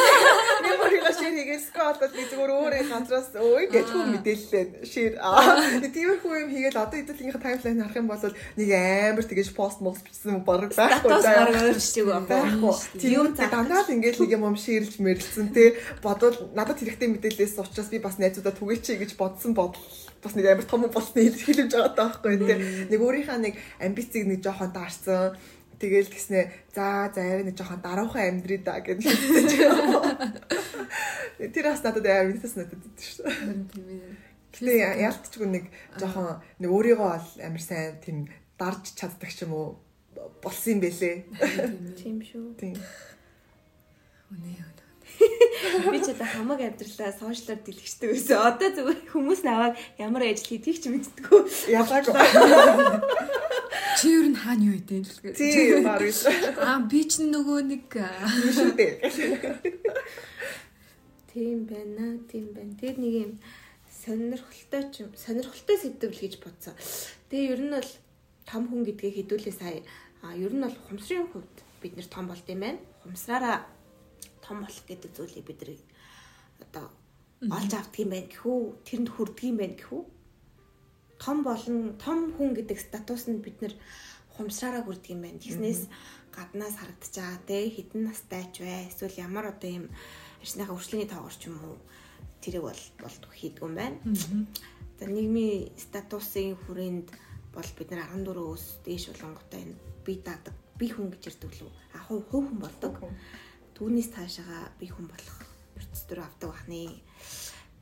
[0.64, 5.12] Меморига шир хийгээс одоо би зүгээр өөрөө газраас өө гэж хүн мэдээллээ шир.
[5.20, 8.24] Аа тиймэрхүү юм хийгээл одоо хэдүүлгийнхээ таймлайн харах юм бол
[8.56, 10.72] нэг амар тэгэж пост мост бичсэн баг байхгүй.
[10.72, 12.74] Статус өөр шиг байхгүй.
[12.96, 15.74] Тийм дандаа л ингээд нэг юм ширлж мэрэлцэн те
[16.04, 19.82] бодвол надад хэрэгтэй мэдээлэлээс учраас би бас найзуудаа түгээч гэж бодсон бодол
[20.22, 22.54] бас нэг амар том болсны хэлж байгаа таахгүй те
[22.90, 25.34] нэг өөрийнхөө нэг амбицийг нэг жоохон даарсан
[25.82, 30.30] тэгэл гэснээ за за арай нэг жоохон даруухан амьдрий да гэж хэлсэн.
[31.50, 33.26] Тэр бас надад амар мэдээс надад идэв шүү.
[34.54, 35.64] Гэтэ яалтчгүй нэг
[35.98, 39.82] жоохон нэг өөрийгөө бол амар сайн тийм дарж чаддаг ч юм уу
[40.38, 41.16] болсон юм бэлээ.
[41.98, 42.54] Тийм шүү.
[42.62, 42.78] Тийм.
[44.32, 44.72] Үнэ үнэ.
[45.92, 48.38] Би ч одоо хамаг амьдралаа сошиалар дэлгэждэг байсан.
[48.48, 51.40] Одоо зүгээр хүмүүс наваад ямар ажил хийдгийг ч мэддэггүй.
[51.76, 52.16] Ялаагүй.
[54.00, 56.24] Чи юу н хаана юу идэв л Тийм баг биш.
[56.58, 58.92] Аа би ч нөгөө нэг Шүү дээ.
[61.32, 62.72] Тийм байна, тийм байна.
[62.80, 63.32] Тэгээд нэг юм
[63.88, 66.74] сонирхолтой ч юм, сонирхолтой сэдв л гэж бодсон.
[67.30, 67.90] Тэгээ ер нь бол
[68.48, 69.80] том хүн гэдгээ хэдүүлээ сая.
[70.20, 72.80] А ер нь бол ухамсарын хувьд бид нэр том болд юм байна.
[73.06, 73.64] Ухамсараараа
[74.44, 75.72] том болох гэдэг зүйлийг бид нар
[76.62, 76.86] одоо
[77.42, 80.02] олж авдаг юм байна гэхүү, тэрэнд хүрдэг юм байна гэхүү.
[81.22, 83.74] Том болон том хүн гэдэг статус нь бид нар
[84.30, 85.42] ухамсараараа хүрдэг юм байна.
[85.42, 85.82] Тэгснээс
[86.34, 89.86] гаднаас харагдчаа те хідэн настай ч вэ эсвэл ямар одоо юм
[90.42, 91.76] арьсныхаа өршлөний тоогоор ч юм уу
[92.42, 93.98] тэрийг бол болд хийдэг юм байна.
[94.98, 97.08] За нийгмийн статусын хүрээнд
[97.54, 99.76] бол бид нар 14 өөс дээш болонготой энэ
[100.06, 101.70] би даадаг би хүн гэж ирдэг лүү.
[101.94, 102.94] А хувь хувь хүн болдог.
[103.82, 105.38] Түүнээс таашаага би хүн болох
[105.74, 107.02] процесс төр авдаг бахны.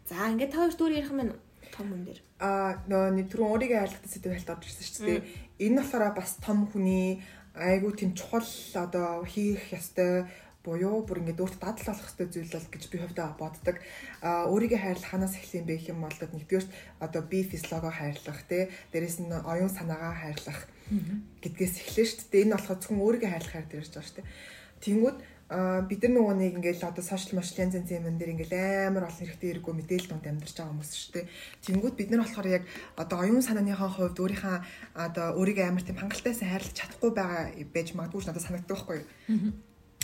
[0.08, 1.36] За ингээд та хоёр дүүр ярих юм?
[1.76, 2.20] Том хүн дээр.
[2.40, 5.20] Аа нөө нэг түрүүн өөрийгөө ойлгохтой сэдв хэлт орж ирсэн шүү дээ.
[5.60, 7.20] Энэ болохоор бас том хүний
[7.52, 8.48] айгуу тийм чухал
[8.80, 10.24] одоо хийх ёстой
[10.64, 13.76] буюу бүр ингээд өөртөө дадал болох хэрэгтэй зүйл бол гэж би хувьдаа боддог.
[14.24, 16.66] Аа өөрийгөө хайрлах ханаас эхлэх юм бэ гэх юм бол нэгдүгээр
[17.04, 20.64] одоо би физиологоо хайрлах тий дээрэс нь оюун санаагаа хайрлах
[21.44, 22.44] гэдгээс эхлэн шүү дээ.
[22.48, 24.28] Энэ болохоор зөвхөн өөрийгөө хайрлах хайр дээр ирж байгаа шүү дээ.
[24.80, 25.18] Тэнгүүд
[25.50, 28.54] а бид нар нөгөө нэг ингээл одоо сошиал маш янз янзын юм дээр ингээл
[28.86, 31.26] амар олон хэрэгтэй хэрэггүй мэдээлэл донд амьдарч байгаа хүмүүс шүү дээ.
[31.66, 34.56] Тэнгүүд бид нар болохоор яг одоо оюун санааныхаа хувьд өөрийнхөө
[34.94, 39.58] одоо өөрийгөө амар тийм хангалтайсан хайрлах чадахгүй байгаа байж магадгүй ч надад санагддаг байхгүй юу?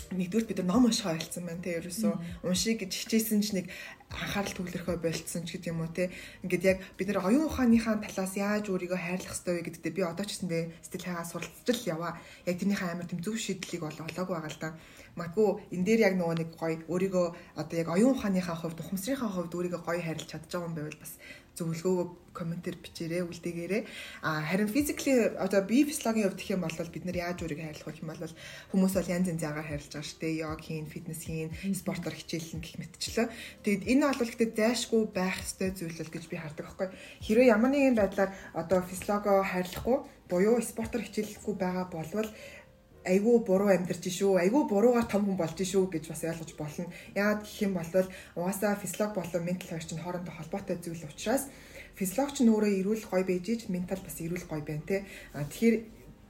[0.06, 2.46] Нэгдүгээр бид нар ном унших ойлцсон байна те ерөөсөө.
[2.46, 3.66] Уншиг гэж хичээсэн ч нэг
[4.06, 6.14] анхаарал төвлөрөхөө болцсон ч гэдэг юм уу те.
[6.46, 10.22] Ингээд яг бид нар оюун ухааныхаа талаас яаж өөрийгөө хайрлах ёстой вэ гэдэгтээ би одоо
[10.22, 12.12] ч гэсэндээ сэтгэл хайгаа суралцж л яваа.
[12.46, 14.70] Яг тэрнийхээ амар тийм зөв шийдлийг бол олоогүй байгаа л да
[15.16, 17.26] магадгүй энэ дээр яг нөгөө нэг гоё өөрийгөө
[17.60, 21.12] одоо яг оюун ухааныхаа хувьд ухамсарынхаа хувьд өөрийгөө гоё байгаа юм байвал бас
[21.56, 23.82] зөвлөгөө комментээр бичээрэй үлдээгээрэй.
[24.20, 27.88] А харин физикли одоо бие физиологийн хувьд гэх юм бол бид нар яаж өөрийгөө хайрлах
[27.88, 28.34] вэ гэх юм бол
[28.76, 30.40] хүмүүс бол янз янз ягаар хайрлаж байгаа шүү дээ.
[30.44, 33.28] Йог хийн, фитнес хийн, спортоор хичээлэн гэх мэтчлээ.
[33.64, 36.88] Тэгэд энэ бол гэхдээ зайшгүй байх ёстой зүйл л гэж би хардаг байхгүй.
[37.24, 39.98] Хэрвээ ямар нэгэн байдлаар одоо физиологоо хайрлахгүй
[40.28, 42.28] буюу спортоор хичээлэхгүй байгаа болвол
[43.06, 44.42] айгүй буруу амьдарч шүү.
[44.42, 46.90] Айгүй буруугаар том хүн болж шүү гэж бас ойлгож болно.
[47.14, 51.46] Яагаад гэх юм бол угаасаа физиолог болон ментал хоёр чинь хоорондоо холбоотой зүйл учраас
[51.94, 55.06] физиолог ч нөөрэ эрүүл гой байж ич ментал бас эрүүл гой байна те.
[55.32, 55.76] А тэгэхээр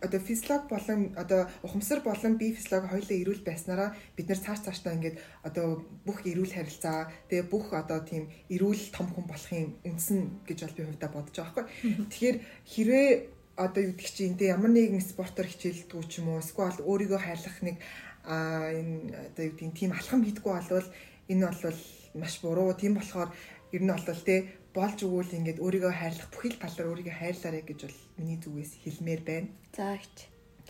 [0.02, 4.92] одоо физиолог болон одоо ухамсар болон бие физиолог хоёулаа эрүүл байснараа бид нэр цааш цаашдаа
[4.94, 10.58] ингээд одоо бүх эрүүл харилцаа тэгээ бүх одоо тийм эрүүл том хүн болохын үндсэн гэж
[10.62, 11.64] бол би хувьдаа бодож байгаа байхгүй.
[12.12, 12.36] Тэгэхээр
[12.72, 13.10] хэрвээ
[13.56, 17.58] одоо юу гэдэг чинь тэ ямар нэгэн спортоор хичээлдэг ч юм уу эсвэл өөрийгөө хайрлах
[17.64, 17.76] нэг
[18.24, 20.88] а энэ одоо юу гэдэг тийм алхам хийдэггүй болвол
[21.32, 21.80] энэ бол
[22.20, 22.76] маш буруу.
[22.76, 23.30] Тийм болохоор
[23.72, 24.36] ер нь бол тэ
[24.76, 29.22] болж өгвөл ингээд өөрийгөө хайрлах бүхий л талаар өөрийгөө хайрлаарэ гэж бол миний зүгээс хэлмээр
[29.24, 29.48] байна.
[29.72, 30.04] За их.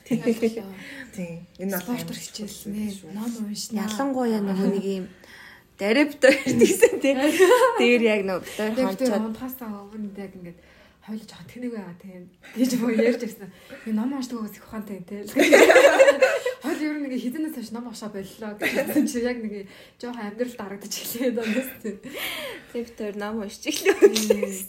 [0.07, 1.47] Тийм.
[1.59, 2.85] Энэ бол спортоор хичээлнэ.
[3.17, 3.83] Ном уншна.
[3.83, 5.07] Ялангуяа нөгөө нэг юм
[5.79, 7.17] дарепто гэсэн тийм.
[7.81, 10.59] Тэр яг нөгөө дээр хончоод хончоод унтахаас өмнө яг ингээд
[11.07, 12.23] хойлож байгаа тэнэг байгаа тийм
[12.59, 13.51] гэж боо ярьж ирсэн.
[13.85, 15.25] Би ном уншдаг байгаас их ухаантай тийм.
[16.63, 19.71] Хойл ер нь нэг хідэнээс хойш ном уншаа боллоо гэсэн чи яг нэг
[20.03, 21.97] жоохон амьдрал дарагдаж эхлэе донос тийм.
[22.99, 24.67] тэр ном уншиж эхлэв.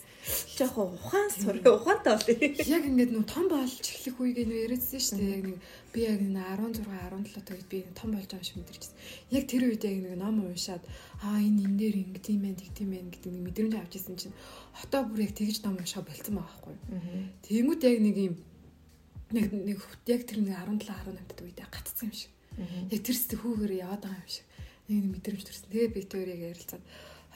[0.57, 2.29] Жохоо ухаан сур ухаантай бол.
[2.67, 5.31] Яг ингээд нөө том болж эхлэх үеиг нөө яриадсэн шүү дээ.
[5.37, 5.57] Яг нэг
[5.93, 8.95] би яг нэг 16 17 тагд би том болж байгаа шиг мэдэрчсэн.
[9.31, 10.83] Яг тэр үед яг нэг ном уншаад
[11.23, 14.35] аа энэ энэ дээр ингэ тийм байх тийм байх гэдэг нэг мэдрэмж авч ирсэн чинь
[14.75, 16.75] хотоо бүр яг тэгж ном уншаа болцсон байгаа байхгүй.
[17.47, 18.35] Тэнгүүд яг нэг юм
[19.31, 19.79] нэг нэг
[20.11, 22.31] яг тэр нэг 17 18 тагд үед гатцсан юм шиг.
[22.91, 24.47] Яг тэр сэтгэхүүгээр яваад байгаа юм шиг.
[24.91, 25.71] Нэг мэдрэмж төрсэн.
[25.71, 26.83] Тэгээ би тэр яг ярилцаад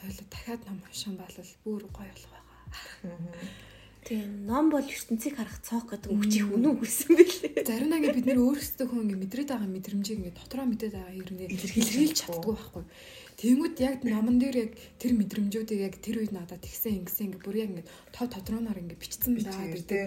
[0.02, 2.41] хойлоо дахиад ном уншсан бол бүр гоё болох
[4.02, 7.62] Тийм ном бол ертөнцийг харах цоох гэдэг үгчийг үнэн хүссэн бэлээ.
[7.62, 11.30] Зарим нэг бид нэр өөрсдөө хүн ингэ мэдрээд байгаа мэдрэмжийг ингэ дотроо мэдээд байгаа юм
[11.38, 12.84] нэ илэрхийлж чаддгүй байхгүй.
[13.38, 17.56] Тэнгүүд яг номон дээр яг тэр мэдрэмжүүдийг яг тэр үед надад тэгсэн ингэсэн ингэ бүр
[17.62, 20.02] яг ингэ тав тодрооноор ингэ бичсэн байгаа гэдэг.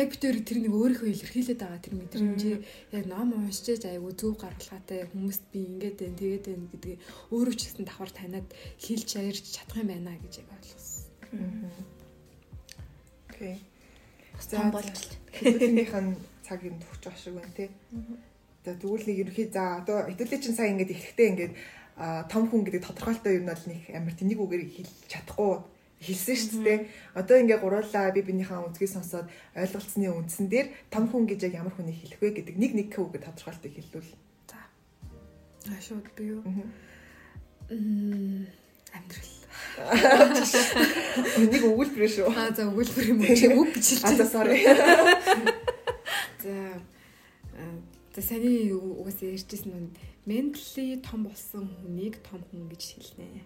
[0.00, 2.60] Яг бид өөр тэр нэг өөрийнхөө илэрхийлээд байгаа тэр мэдрэмжийг
[2.96, 7.00] яг ном уншиж айгу зөв гаргалгаатай хүмүүст би ингэж байна тэгээд байна гэдгийг
[7.36, 8.48] өөрөө ч гэсэн давхар таниад
[8.80, 11.95] хэлж ярьж чадах юм байна гэж яг ойлгосон.
[13.36, 13.60] Окей.
[14.48, 14.96] Том болж.
[15.36, 17.68] Хэдүүлнийх нь цагийг төгч байгаа шиг байна тий.
[18.64, 21.52] За тэгвэл нэг ерөхий за одоо хэдүүлээ чинь сайн ингэж эхэхтэй ингэж
[22.32, 25.52] том хүн гэдэг тодорхойлолтоо юу нь бол нэг амар тэнийг үгээр хэлж чадахгүй
[26.00, 26.80] хэлсэн шүү дээ.
[27.12, 31.76] Одоо ингээ гуруулаа би бинийхээ үнцгийг сонсоод ойлголцсны үндсэн дээр том хүн гэж яг ямар
[31.76, 34.12] хүнийг хэлэх вэ гэдэг нэг нэг үг тодорхойлтыг хэллүүл.
[34.48, 34.60] За.
[35.68, 36.40] Аа шууд би юу?
[37.68, 38.48] Мм
[38.96, 39.45] амьдрал.
[41.36, 42.28] Энийг өгүүлбэр шүү.
[42.32, 43.36] Аа за өгүүлбэр юм уу?
[43.36, 44.26] Чи үг гэж хэлж байна.
[44.28, 44.60] Sorry.
[46.44, 46.54] За.
[48.16, 49.92] За саний угаасаа ярьжсэн нь
[50.24, 53.44] ментали том болсон хүнийг том хүн гэж хэлнэ.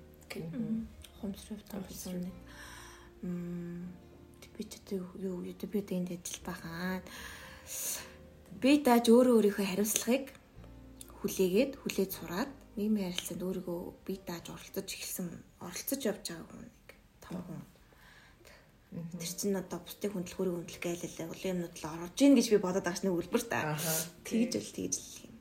[1.18, 2.36] Хомсров том болсон нэг.
[3.22, 3.90] Мм
[4.60, 7.00] би ч юу юу би тэнд ажил байгаа.
[8.60, 10.24] Би дааж өөрөө өөрийнхөө хариуцлагыг
[11.24, 16.88] хүлээгээд хүлээж сураад нийгмийн харилцаанд өөрийгөө би дааж оролцож эхэлсэн оролцож явж байгаа хүн нэг
[17.24, 17.62] том хүн.
[18.90, 22.84] Тэр чинь одоо бусдыг хөндлөхөөрийг хөндлөх гэлээ улын юмнууд л орж ийн гэж би бодоод
[22.86, 23.78] байгаа шнэ үлбэр та.
[24.26, 25.34] Тэгж л тэгж л юм.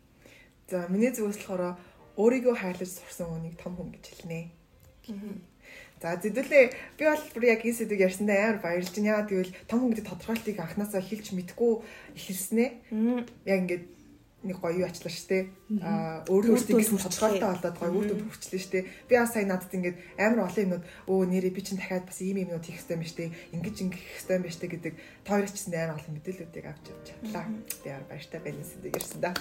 [0.70, 1.82] За миний зүгээс болохоор
[2.14, 4.42] өөрийгөө хайрлаж сурсан хүнийг том хүн гэж хэлнэ.
[6.00, 6.66] За зэдүүлээ
[6.96, 9.10] би бол бүр яг энэ сэдвийг ярьсандаа амар баярлж байна.
[9.20, 11.72] Яагаад гэвэл том хүн гэдэг тодорхойлтыг анханасаа хэлж мэдгүй
[12.16, 12.66] эхэлснэ.
[13.50, 13.84] Яг ингээд
[14.44, 15.52] нэг гоё юу ачлаа штэ.
[15.84, 18.80] Аа өөрөө өөртөө гэсэн тодорхойлолтой болоод гоё өөртөө хөвчлээ штэ.
[19.12, 22.40] Би бас сая надад ингээд амар олон юмнууд өө нэрээ би чинь дахиад бас ийм
[22.48, 23.24] юмнууд хийх хэрэгтэй юм штэ.
[23.52, 24.94] Ингэж ингэх хэрэгтэй юм штэ гэдэг
[25.28, 27.46] тойрч чинь амар олон мэдээллүүдийг авч явж чадлаа.
[27.84, 29.32] Би баяртай байна гэсэн дээрсэн да.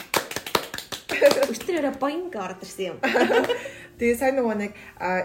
[1.19, 2.99] Өчтөрөөрөө боинг ороод ирсэн юм.
[3.99, 4.73] Тэгээ сайн нөгөө нэг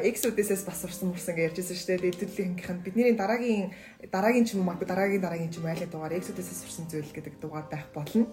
[0.02, 2.18] X үдээсээс бас урсан мурсан гэж ярьжсэн шүү дээ.
[2.18, 3.70] Төдөлгийнхийнх нь бидний дараагийн
[4.10, 7.14] дараагийн ч юм уу магадгүй дараагийн дараагийн ч юм айлаа дугаар X үдээсээс урсан зүйл
[7.14, 8.26] гэдэг дугаар байх болно.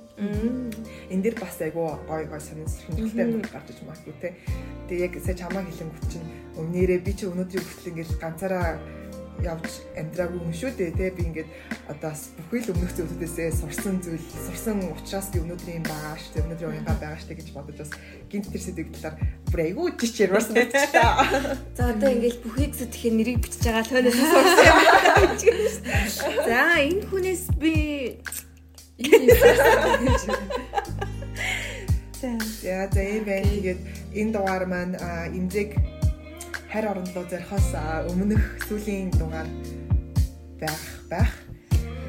[1.13, 4.29] Энд дэр бас айгу гой гой сонирхолтой юм гарч иж магадгүй те.
[4.89, 8.81] Тэгээ яг сая чамаа хэлэнгүүт чинь өмнөрөө би чи өнөөдрийн хүртэл ингээл ганцаараа
[9.45, 11.51] явж амьдраагүй юм шүү дээ тий би ингээд
[11.89, 16.45] одоо бүхий л өмнөх зүйлүүдээсээ сурсан зүйл сурсан учраас би өнөөдөр юм байгаа шүү дээ
[16.45, 17.93] өнөөдөр уянга байгаа шүү дээ гэж бодож бас
[18.31, 19.17] гинт тэр сэдвийг талаар
[19.51, 21.57] бүр айгүй жич ярмарсан байна.
[21.77, 25.35] За одоо ингээд бүхийг зүтгэхээр нэрийг бичиж байгаа тойноос сурсан юм байна.
[26.47, 27.75] За энэ хүнээс би
[32.21, 33.49] За за ийм байна.
[33.49, 33.81] Тэгээд
[34.13, 34.95] энэ дугаар маань
[35.33, 35.73] имзэг
[36.71, 37.75] харь орондоо зорихоос
[38.15, 39.49] өмнөх сүүлийн дугаар
[40.63, 41.33] байх байх.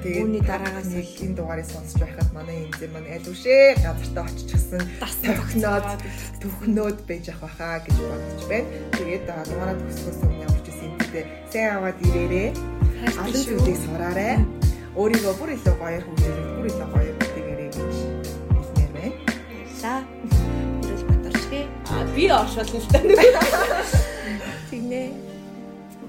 [0.06, 4.82] Тэгээд үүний дараагаас энэ дугаарыг сонсч байхад манай энэ зэм маань аль үшээ газартаа оччихсан
[5.26, 5.86] тохноод
[6.42, 8.70] төхнөөд байж ах байхаа гэж бодож байна.
[8.98, 12.50] Тэгээд дугаараа төгсгөөс өмнө ямар ч юм дэ сайн аваад ирээрээ.
[13.18, 14.36] Олон зүйлийг сураарай.
[14.94, 17.96] Өөрийгөө бүр илүү гоёор хөгжүүлэх, бүр илүү гоёор битгээрэй гэж
[18.52, 19.14] хэлмээр байна.
[19.82, 19.94] За.
[20.86, 21.64] Ирэл батарчгүй.
[21.90, 23.10] А би оршол л тань.
[24.92, 25.16] Тэгнэ.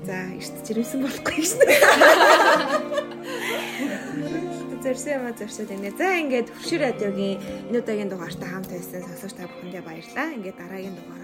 [0.02, 1.70] За, эрт жирэмсэн болохгүй шнэ.
[4.82, 5.94] Зэрсэн юм зэрсэд байна.
[5.94, 7.38] За, ингээд Хөвшир радиогийн
[7.70, 10.34] энэ удаагийн дугаартаа хамт байсан сонсогч та бүхэндээ баярлалаа.
[10.34, 11.21] Ингээд дараагийн баяртай.